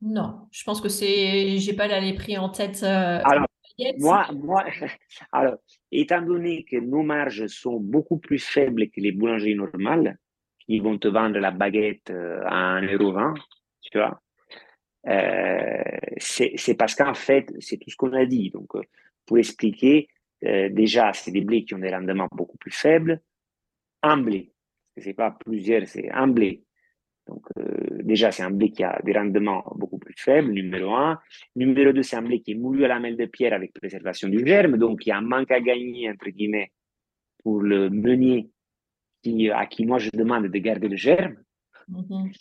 [0.00, 1.58] Non, je pense que c'est.
[1.58, 2.82] J'ai pas les prix en tête.
[2.82, 3.46] Euh, alors,
[3.98, 4.64] moi, moi,
[5.32, 5.56] alors,
[5.90, 10.18] étant donné que nos marges sont beaucoup plus faibles que les boulangeries normales,
[10.66, 13.38] qui vont te vendre la baguette euh, à 1,20€,
[13.82, 14.20] tu vois,
[15.08, 15.82] euh,
[16.18, 18.50] c'est parce qu'en fait, c'est tout ce qu'on a dit.
[18.50, 18.68] Donc,
[19.26, 20.08] pour expliquer,
[20.42, 23.20] déjà, c'est des blés qui ont des rendements beaucoup plus faibles
[24.02, 24.52] un blé.
[24.96, 26.64] Ce n'est pas plusieurs, c'est un blé.
[27.26, 31.20] Donc, euh, déjà, c'est un blé qui a des rendements beaucoup plus faibles, numéro un.
[31.54, 34.28] Numéro deux, c'est un blé qui est moulu à la mêle de pierre avec préservation
[34.28, 36.72] du germe, donc il y a un manque à gagner, entre guillemets,
[37.42, 38.50] pour le meunier
[39.22, 41.36] qui, à qui moi je demande de garder le germe.
[41.88, 42.32] Mm-hmm.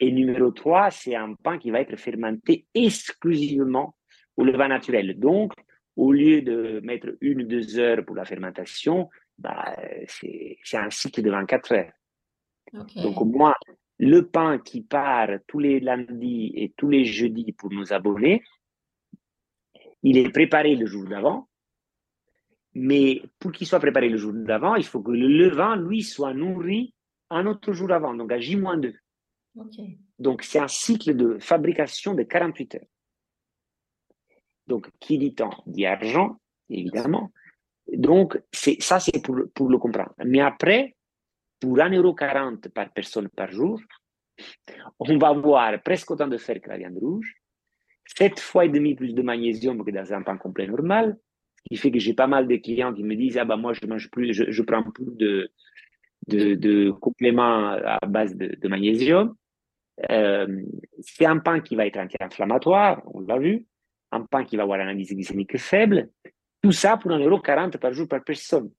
[0.00, 3.96] Et numéro trois, c'est un pain qui va être fermenté exclusivement
[4.36, 5.18] au levain naturel.
[5.18, 5.52] Donc,
[5.96, 9.08] au lieu de mettre une ou deux heures pour la fermentation,
[9.38, 9.74] bah,
[10.06, 11.92] c'est un cycle de 24 heures.
[12.72, 13.54] Donc, au moins,
[13.98, 18.42] le pain qui part tous les lundis et tous les jeudis pour nos abonnés,
[20.02, 21.48] il est préparé le jour d'avant.
[22.74, 26.34] Mais pour qu'il soit préparé le jour d'avant, il faut que le levain, lui, soit
[26.34, 26.94] nourri
[27.30, 28.94] un autre jour avant, donc à J-2.
[30.18, 32.80] Donc, c'est un cycle de fabrication de 48 heures.
[34.66, 36.38] Donc, qui dit temps dit argent,
[36.68, 37.32] évidemment.
[37.92, 40.12] Donc, ça, c'est pour, pour, le comprendre.
[40.24, 40.95] Mais après,
[41.60, 43.80] pour 1,40€ par personne par jour,
[44.98, 47.34] on va avoir presque autant de fer que la viande rouge,
[48.04, 51.16] 7 fois et demi plus de magnésium que dans un pain complet normal,
[51.56, 53.72] ce qui fait que j'ai pas mal de clients qui me disent, ah bah moi,
[53.72, 59.34] je mange plus, je, prends plus de, compléments à base de, magnésium.
[60.10, 60.62] Euh,
[61.00, 63.64] c'est un pain qui va être anti-inflammatoire, on l'a vu,
[64.12, 66.10] un pain qui va avoir un indice glycémique faible,
[66.62, 68.70] tout ça pour 1,40€ par jour par personne.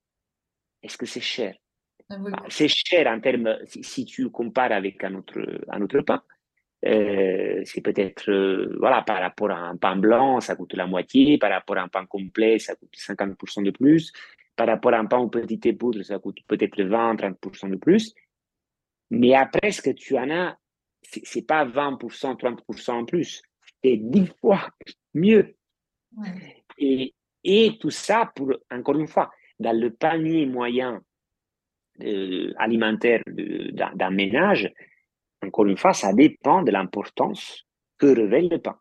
[0.84, 1.56] Est-ce que c'est cher?
[2.50, 6.24] C'est cher en termes, si, tu compares avec un autre, un autre pain.
[6.86, 11.38] Euh, c'est peut-être, euh, voilà, par rapport à un pain blanc, ça coûte la moitié,
[11.38, 14.14] par rapport à un pain complet, ça coûte 50% de plus,
[14.56, 18.14] par rapport à un pain au petit poudre, ça coûte peut-être 20-30% de plus.
[19.10, 20.58] Mais après, ce que tu en as,
[21.02, 23.42] c'est pas 20%, 30% en plus,
[23.84, 24.70] c'est 10 fois
[25.14, 25.56] mieux.
[26.78, 31.02] Et, et tout ça pour, encore une fois, dans le panier moyen
[32.02, 34.72] euh, alimentaire d'un ménage,
[35.46, 37.66] encore une fois, ça dépend de l'importance
[37.98, 38.78] que révèle le pain.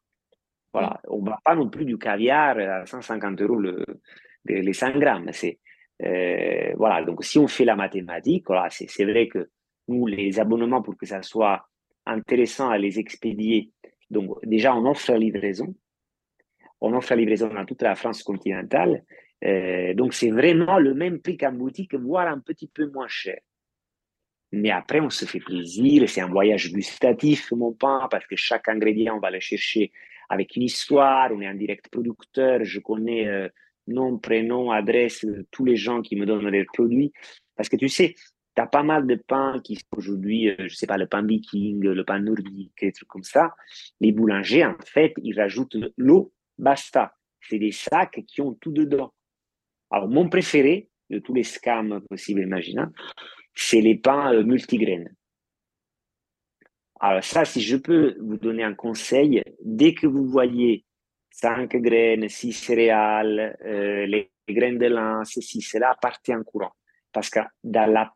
[0.73, 3.85] Voilà, on ne va pas non plus du caviar à 150 euros le,
[4.45, 5.31] les 100 grammes.
[5.33, 5.59] C'est,
[6.03, 9.49] euh, voilà, donc si on fait la mathématique, voilà, c'est vrai que
[9.89, 11.67] nous, les abonnements, pour que ça soit
[12.05, 13.71] intéressant à les expédier,
[14.11, 15.75] donc déjà, on offre la livraison
[16.81, 19.05] on offre la livraison dans toute la France continentale.
[19.45, 23.39] Euh, donc, c'est vraiment le même prix qu'en boutique, voire un petit peu moins cher.
[24.53, 28.69] Mais après, on se fait plaisir, c'est un voyage gustatif, mon pain, parce que chaque
[28.69, 29.93] ingrédient, on va le chercher
[30.29, 33.49] avec une histoire, on est un direct producteur, je connais euh,
[33.87, 37.13] nom, prénom, adresse, tous les gens qui me donnent leurs produits.
[37.57, 38.15] Parce que tu sais,
[38.55, 41.23] tu as pas mal de pains qui sont aujourd'hui, euh, je sais pas, le pain
[41.23, 43.55] viking, le pain nordique, des trucs comme ça.
[44.01, 47.15] Les boulangers, en fait, ils rajoutent l'eau basta.
[47.41, 49.13] C'est des sacs qui ont tout dedans.
[49.91, 52.75] Alors, mon préféré de tous les scams possibles et
[53.55, 55.15] c'est les pains euh, multigraines.
[57.01, 60.85] Alors ça, si je peux vous donner un conseil, dès que vous voyez
[61.31, 66.73] cinq graines, six céréales, euh, les graines de lin, ceci, cela, partie en courant.
[67.13, 68.13] Parce que dans la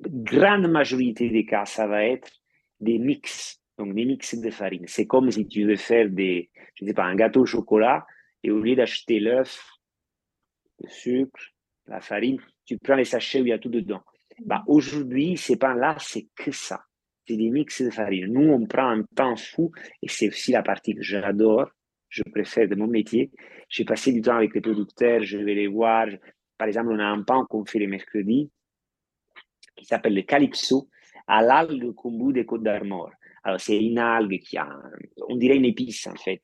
[0.00, 2.30] grande majorité des cas, ça va être
[2.78, 4.84] des mix, donc des mix de farine.
[4.86, 8.06] C'est comme si tu veux faire des, je sais pas, un gâteau au chocolat
[8.42, 9.60] et au lieu d'acheter l'œuf,
[10.80, 11.40] le sucre,
[11.86, 14.02] la farine, tu prends les sachets où il y a tout dedans.
[14.44, 16.84] Bah, aujourd'hui, ces pains-là, c'est que ça.
[17.26, 18.32] C'est des mix de farine.
[18.32, 19.70] Nous, on prend un temps fou
[20.02, 21.70] et c'est aussi la partie que j'adore,
[22.08, 23.30] je préfère de mon métier.
[23.68, 26.06] J'ai passé du temps avec les producteurs, je vais les voir.
[26.58, 28.50] Par exemple, on a un pain qu'on fait les mercredis
[29.76, 30.88] qui s'appelle le calypso
[31.26, 33.10] à l'algue kombu des Côtes d'Armor.
[33.42, 34.68] Alors, c'est une algue qui a,
[35.28, 36.40] on dirait une épice en fait.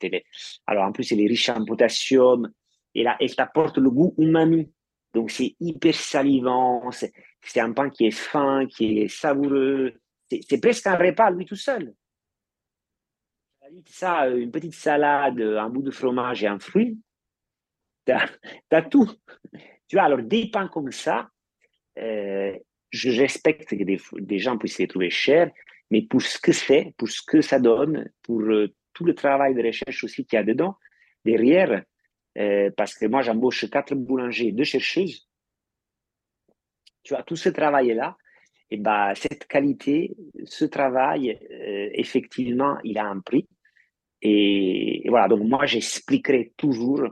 [0.65, 2.51] alors, en plus, elle est riche en potassium
[2.97, 4.71] et là, elle t'apporte le goût umami.
[5.13, 6.89] Donc, c'est hyper salivant.
[6.91, 9.93] C'est un pain qui est fin, qui est savoureux.
[10.31, 11.93] C'est presque un repas, lui tout seul.
[13.85, 16.99] Ça, une petite salade, un bout de fromage et un fruit,
[18.07, 19.11] tu as, tout.
[19.87, 21.29] Tu vois, alors des pains comme ça,
[21.99, 22.57] euh,
[22.89, 25.51] je respecte que des, gens puissent les trouver chers,
[25.91, 29.53] mais pour ce que c'est, pour ce que ça donne, pour euh, tout le travail
[29.53, 30.77] de recherche aussi qu'il y a dedans,
[31.25, 31.83] derrière,
[32.37, 35.27] euh, parce que moi j'embauche quatre boulangers, deux chercheuses,
[37.03, 38.17] tu vois, tout ce travail-là,
[38.69, 40.15] et ben, cette qualité,
[40.45, 43.47] ce travail, euh, effectivement, il a un prix.
[44.21, 47.03] Et, voilà, donc moi j'expliquerai toujours,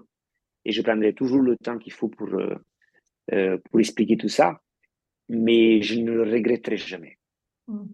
[0.65, 4.59] et je prendrai toujours le temps qu'il faut pour, pour expliquer tout ça
[5.29, 7.17] mais je ne le regretterai jamais.
[7.67, 7.85] Mmh.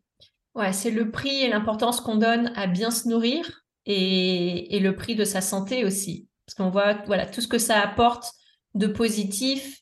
[0.56, 4.96] Ouais, c'est le prix et l'importance qu'on donne à bien se nourrir et, et, le
[4.96, 6.28] prix de sa santé aussi.
[6.52, 8.34] Parce qu'on voit voilà, tout ce que ça apporte
[8.74, 9.80] de positif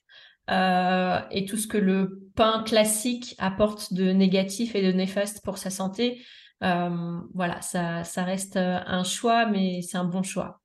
[0.52, 5.58] euh, et tout ce que le pain classique apporte de négatif et de néfaste pour
[5.58, 6.22] sa santé.
[6.64, 10.62] Euh, voilà, ça, ça reste un choix, mais c'est un bon choix.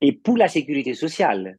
[0.00, 1.56] Et pour la sécurité sociale,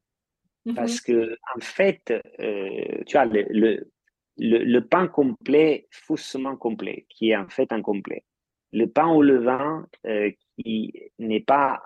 [0.66, 3.90] mmh parce que en fait, euh, tu vois, le,
[4.38, 8.26] le, pain complet, faussement complet, qui est en fait incomplet.
[8.74, 11.82] Le pain au levain euh, qui n'est pas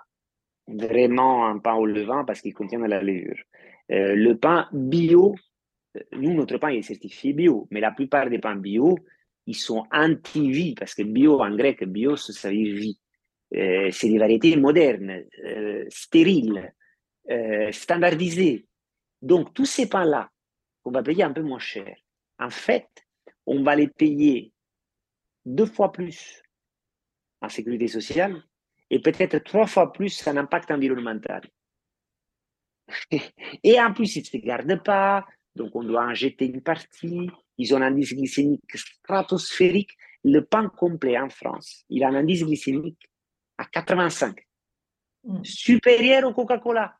[0.68, 3.42] vraiment un pain au levain parce qu'il contient de la levure.
[3.90, 5.34] Euh, le pain bio,
[5.96, 8.98] euh, nous, notre pain est certifié bio, mais la plupart des pains bio,
[9.46, 13.00] ils sont anti-vie parce que bio en grec, bios, ça veut dire vie.
[13.50, 15.24] c'est des variétés modernes,
[15.88, 16.70] stériles,
[17.70, 18.66] standardisées.
[19.22, 20.30] Donc, tous ces pains-là,
[20.84, 21.96] on va payer un peu moins cher,
[22.38, 22.88] en fait,
[23.46, 24.52] on va les payer
[25.46, 26.42] deux fois plus
[27.40, 28.42] en sécurité sociale
[28.90, 31.42] et peut-être trois fois plus en impact environnemental.
[33.62, 37.30] Et en plus, ils ne se gardent pas, donc on doit en jeter une partie.
[37.58, 39.96] Ils ont un indice glycémique stratosphérique.
[40.24, 43.08] Le pain complet en France, il a un indice glycémique
[43.56, 44.36] à 85,
[45.24, 45.44] mm.
[45.44, 46.96] supérieur au Coca-Cola.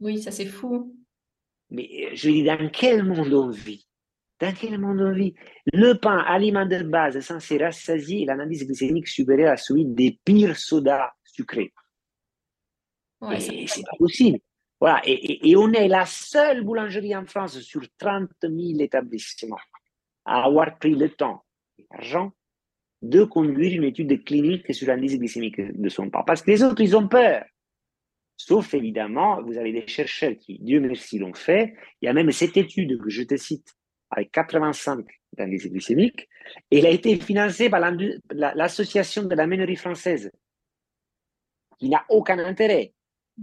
[0.00, 0.94] Oui, ça c'est fou.
[1.70, 3.86] Mais je dis, dans quel monde on vit?
[4.40, 5.34] Dans quel monde on vit?
[5.72, 11.12] Le pain, aliment de base censé rassasier l'analyse glycémique supérieure à celui des pires sodas
[11.34, 11.72] sucrés.
[13.20, 14.38] Ouais, c'est pas possible.
[14.80, 15.02] Voilà.
[15.04, 19.58] Et, on est la seule boulangerie en France sur 30 000 établissements
[20.24, 21.44] à avoir pris le temps
[21.78, 22.32] et l'argent
[23.02, 26.22] de conduire une étude clinique sur l'indice glycémique de son pain.
[26.26, 27.44] Parce que les autres, ils ont peur.
[28.36, 31.74] Sauf évidemment, vous avez des chercheurs qui, Dieu merci, l'ont fait.
[32.00, 33.74] Il y a même cette étude que je te cite
[34.10, 35.06] avec 85
[35.36, 36.28] d'indice glycémique,
[36.70, 37.80] et il a été financé par
[38.30, 40.32] l'association de la mènerie française,
[41.80, 42.92] qui n'a aucun intérêt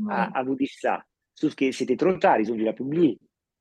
[0.10, 1.04] à, vous dire ça.
[1.36, 3.20] Sauf que c'était trop tard, ils ont dû la publier.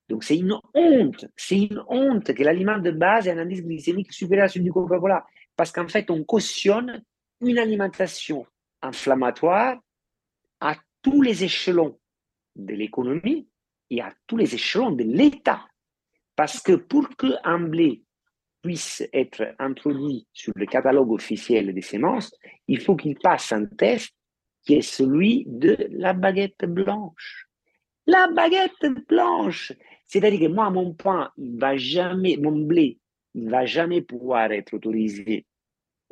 [0.09, 4.13] Donc c'est une honte, c'est une honte que l'aliment de base ait un indice glycémique
[4.13, 5.25] supérieur à celui du Coca-Cola.
[5.57, 7.03] Parce qu'en fait, on cautionne
[7.41, 8.47] une alimentation
[8.83, 9.79] inflammatoire
[10.61, 11.99] à tous les échelons
[12.55, 13.49] de l'économie
[13.91, 15.67] et à tous les échelons de l'État.
[16.37, 18.03] Parce que pour qu'un blé
[18.63, 22.35] puisse être introduit sur le catalogue officiel des semences,
[22.69, 24.16] il faut qu'il passe un test
[24.67, 27.49] qui est celui de la baguette blanche.
[28.07, 29.73] La baguette blanche
[30.07, 32.99] C'est-à-dire que moi, mon pain, il va jamais, mon blé,
[33.35, 35.47] il va jamais pouvoir être autorisé.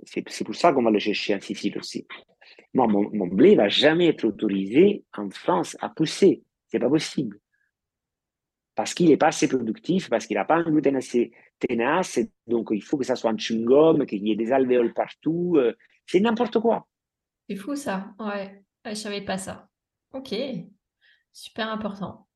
[0.05, 2.07] C'est pour ça qu'on va le chercher en Sicile aussi.
[2.73, 6.43] Moi, mon, blé va jamais être autorisé en France à pousser.
[6.69, 7.39] C'est pas possible
[8.77, 11.31] parce qu'il n'est pas assez productif, parce qu'il n'a pas un gluten assez
[11.61, 15.55] tenace, donc il faut que ça soit un chewing-gum, qu'il y ait des alvéoles partout,
[15.59, 15.75] euh,
[16.07, 16.89] c'est n'importe quoi.
[17.49, 19.69] C'est fou ça, ouais, je ne savais pas ça.
[20.13, 20.35] Ok,
[21.33, 22.27] super important.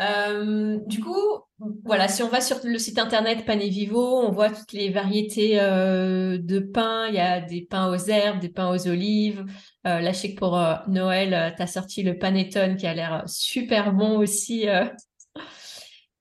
[0.00, 1.44] Euh, du coup,
[1.84, 4.88] voilà, si on va sur le site internet Pain et Vivo, on voit toutes les
[4.88, 7.08] variétés euh, de pain.
[7.08, 9.44] Il y a des pains aux herbes, des pains aux olives.
[9.86, 12.94] Euh, là, je sais que pour euh, Noël, tu as sorti le panettone qui a
[12.94, 14.66] l'air super bon aussi.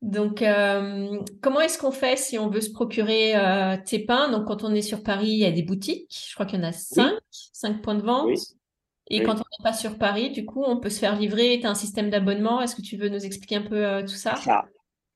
[0.02, 0.44] Donc,
[1.42, 3.34] comment est-ce qu'on fait si on veut se procurer
[3.86, 4.30] tes pains?
[4.30, 6.28] Donc, quand on est sur Paris, il y a des boutiques.
[6.30, 7.14] Je crois qu'il y en a cinq,
[7.54, 8.38] cinq points de vente.
[9.10, 11.58] Et quand on n'est pas sur Paris, du coup, on peut se faire livrer.
[11.60, 12.62] Tu as un système d'abonnement.
[12.62, 14.36] Est-ce que tu veux nous expliquer un peu euh, tout ça?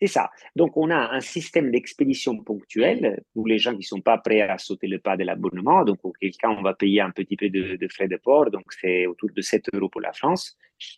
[0.01, 0.31] C'est ça.
[0.55, 4.41] Donc, on a un système d'expédition ponctuelle pour les gens qui ne sont pas prêts
[4.41, 5.85] à sauter le pas de l'abonnement.
[5.85, 8.49] Donc, auquel cas, on va payer un petit peu de, frais de port.
[8.49, 10.57] Donc, c'est autour de 7 euros pour la France.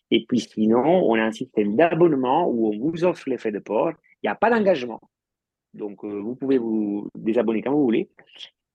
[0.10, 3.60] Et puis, sinon, on a un système d'abonnement où on vous offre les frais de
[3.60, 3.92] port.
[4.24, 5.02] Il n'y a pas d'engagement.
[5.74, 8.10] Donc, euh, vous pouvez vous désabonner quand vous voulez.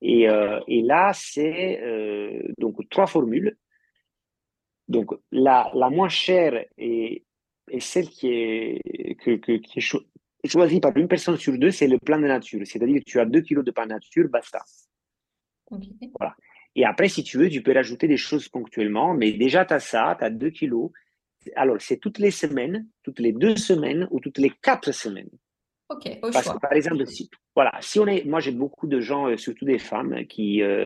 [0.02, 1.80] Et, euh, et là, c'est
[2.58, 3.56] donc trois formules.
[4.88, 7.24] Donc, la, la moins chère est,
[7.78, 12.18] celle qui est, que, qui est choisie par une personne sur deux, c'est le plan
[12.18, 12.60] de nature.
[12.64, 14.64] C'est-à-dire que tu as 2 kilos de pain nature, basta.
[16.18, 16.34] Voilà.
[16.74, 19.80] Et après, si tu veux, tu peux rajouter des choses ponctuellement, mais déjà, tu as
[19.80, 20.90] ça, tu as 2 kilos.
[21.54, 25.30] Alors, c'est toutes les semaines, toutes les deux semaines ou toutes les quatre semaines.
[25.90, 29.00] Ok, au Parce Que, par exemple, si, voilà, si on est, moi j'ai beaucoup de
[29.00, 30.84] gens, euh, surtout des femmes, qui, euh,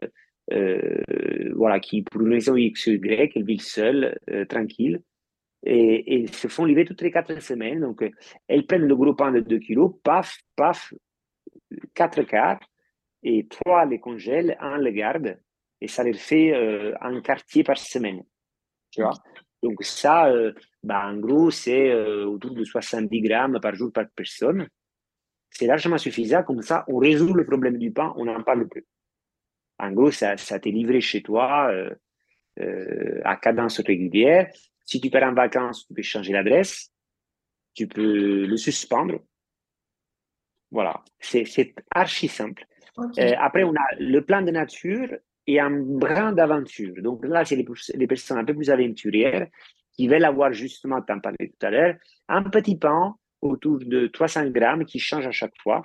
[0.50, 5.02] euh, voilà, qui, pour une raison X ou Y, elles vivent seules, euh, tranquilles,
[5.62, 7.80] et, et, se font livrer toutes les quatre semaines.
[7.80, 8.02] Donc,
[8.48, 10.94] elles prennent le gros pain de 2 kilos, paf, paf,
[11.92, 12.60] quatre quarts,
[13.22, 15.38] et trois les congèlent, un les garde,
[15.82, 16.54] et ça leur fait
[17.00, 18.22] un quartier par semaine.
[18.90, 19.14] Tu vois?
[19.62, 20.30] Donc, ça,
[20.82, 21.94] bah, en gros, c'est
[22.24, 24.68] autour de 70 grammes par jour par personne.
[25.56, 26.42] C'est largement suffisant.
[26.42, 28.84] Comme ça, on résout le problème du pain, on n'en parle plus.
[29.78, 31.90] En gros, ça, ça t'est livré chez toi euh,
[32.60, 34.50] euh, à cadence régulière.
[34.84, 36.90] Si tu pars en vacances, tu peux changer l'adresse,
[37.74, 39.20] tu peux le suspendre.
[40.70, 42.66] Voilà, c'est archi simple.
[42.98, 45.08] Euh, après, on a le plan de nature
[45.46, 46.94] et un brin d'aventure.
[47.02, 49.48] Donc là, c'est les, les, personnes un peu plus aventurières
[49.92, 51.94] qui veulent avoir justement, tu en parlais tout à l'heure,
[52.28, 55.82] un petit pain autour de 300 grammes qui change à chaque fois.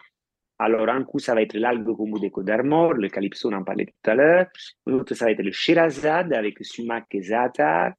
[0.62, 3.86] Alors, un coup, ça va être l'algue combo de d'Armor, le calypso, on en parlait
[3.86, 4.48] tout à l'heure.
[4.86, 7.94] L'autre, ça va être le shirazad avec sumac et za'atar.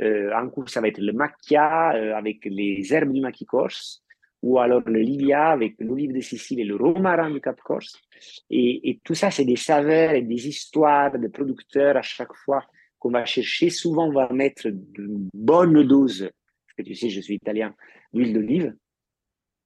[0.00, 4.04] Euh, un coup, ça va être le macchia euh, avec les herbes du maquis corse.
[4.42, 8.00] Ou alors le livia avec l'olive de Sicile et le romarin du Cap Corse.
[8.50, 12.62] Et, et tout ça, c'est des saveurs et des histoires de producteurs à chaque fois
[13.00, 13.70] qu'on va chercher.
[13.70, 17.74] Souvent, on va mettre de bonnes doses, parce que tu sais, je suis italien,
[18.12, 18.76] d'huile d'olive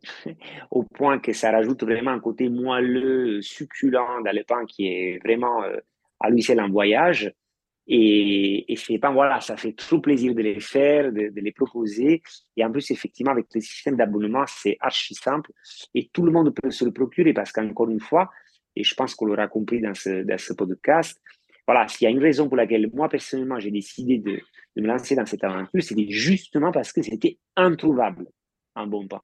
[0.70, 3.92] au point que ça rajoute vraiment un côté moelleux, succulent
[4.24, 5.76] dans le pain qui est vraiment euh,
[6.20, 7.32] à lui seul un voyage.
[7.92, 12.22] Et, et ces pains, voilà, ça fait trop plaisir de les faire, de, les proposer.
[12.56, 15.50] Et en plus, effectivement, avec le système d'abonnement, c'est archi simple
[15.94, 18.30] et tout le monde peut se le procurer parce qu'encore une fois,
[18.76, 21.20] et je pense qu'on l'aura compris dans ce, dans ce podcast,
[21.66, 24.40] voilà, s'il y a une raison pour laquelle moi, personnellement, j'ai décidé de,
[24.76, 28.26] de me lancer dans cette aventure, c'était justement parce que c'était introuvable,
[28.76, 29.20] un bon pain.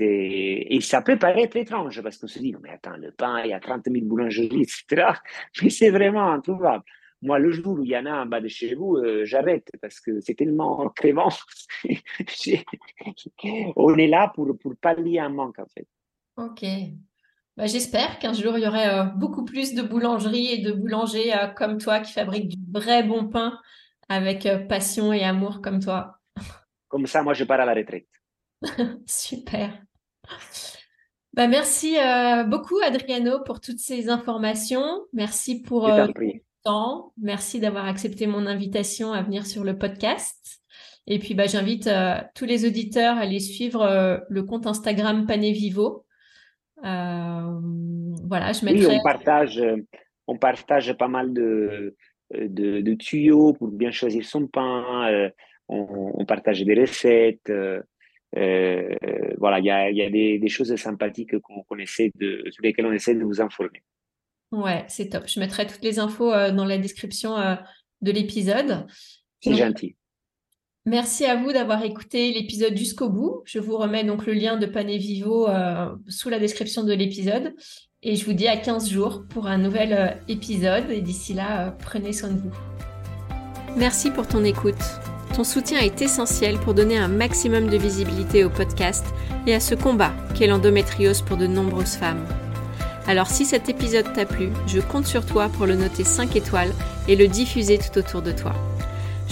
[0.00, 3.52] Et ça peut paraître étrange parce qu'on se dit, mais attends, le pain, il y
[3.52, 5.12] a 30 000 boulangeries, etc.
[5.62, 6.84] Mais c'est vraiment introuvable.
[7.22, 9.70] Moi, le jour où il y en a en bas de chez vous, euh, j'arrête
[9.80, 11.28] parce que c'est tellement crémant.
[13.76, 15.86] On est là pour, pour pallier un manque, en fait.
[16.36, 16.64] Ok.
[17.56, 21.32] Bah, J'espère qu'un jour, il y aurait euh, beaucoup plus de boulangeries et de boulangers
[21.32, 23.58] euh, comme toi qui fabriquent du vrai bon pain
[24.08, 26.18] avec passion et amour comme toi.
[26.88, 28.08] Comme ça, moi, je pars à la retraite.
[29.06, 29.82] Super.
[31.34, 35.00] Bah, merci euh, beaucoup, Adriano, pour toutes ces informations.
[35.14, 37.12] Merci pour euh, le temps.
[37.20, 40.60] Merci d'avoir accepté mon invitation à venir sur le podcast.
[41.06, 46.04] Et puis, bah, j'invite euh, tous les auditeurs à aller suivre le compte Instagram Panevivo.
[46.82, 47.62] voilà,
[48.52, 48.86] je mettrai...
[48.86, 49.62] Oui, on partage,
[50.26, 51.96] on partage pas mal de,
[52.30, 55.30] de, tuyaux pour bien choisir son pain.
[55.68, 57.50] On, on, partage des recettes.
[58.36, 58.94] Euh,
[59.38, 62.86] voilà, il y a, y a des, des, choses sympathiques qu'on essaie de, sur lesquelles
[62.86, 63.82] on essaie de vous informer.
[64.52, 65.24] Ouais, c'est top.
[65.26, 67.54] Je mettrai toutes les infos euh, dans la description euh,
[68.00, 68.86] de l'épisode.
[69.40, 69.96] C'est gentil.
[70.84, 73.42] Merci à vous d'avoir écouté l'épisode jusqu'au bout.
[73.44, 75.46] Je vous remets donc le lien de Pané Vivo
[76.08, 77.54] sous la description de l'épisode.
[78.02, 80.90] Et je vous dis à 15 jours pour un nouvel épisode.
[80.90, 82.52] Et d'ici là, prenez soin de vous.
[83.76, 85.11] Merci pour ton écoute.
[85.34, 89.06] Ton soutien est essentiel pour donner un maximum de visibilité au podcast
[89.46, 92.24] et à ce combat qu'est l'endométriose pour de nombreuses femmes.
[93.06, 96.72] Alors si cet épisode t'a plu, je compte sur toi pour le noter 5 étoiles
[97.08, 98.52] et le diffuser tout autour de toi.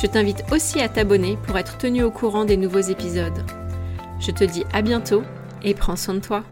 [0.01, 3.45] Je t'invite aussi à t'abonner pour être tenu au courant des nouveaux épisodes.
[4.21, 5.23] Je te dis à bientôt
[5.63, 6.45] et prends soin de toi.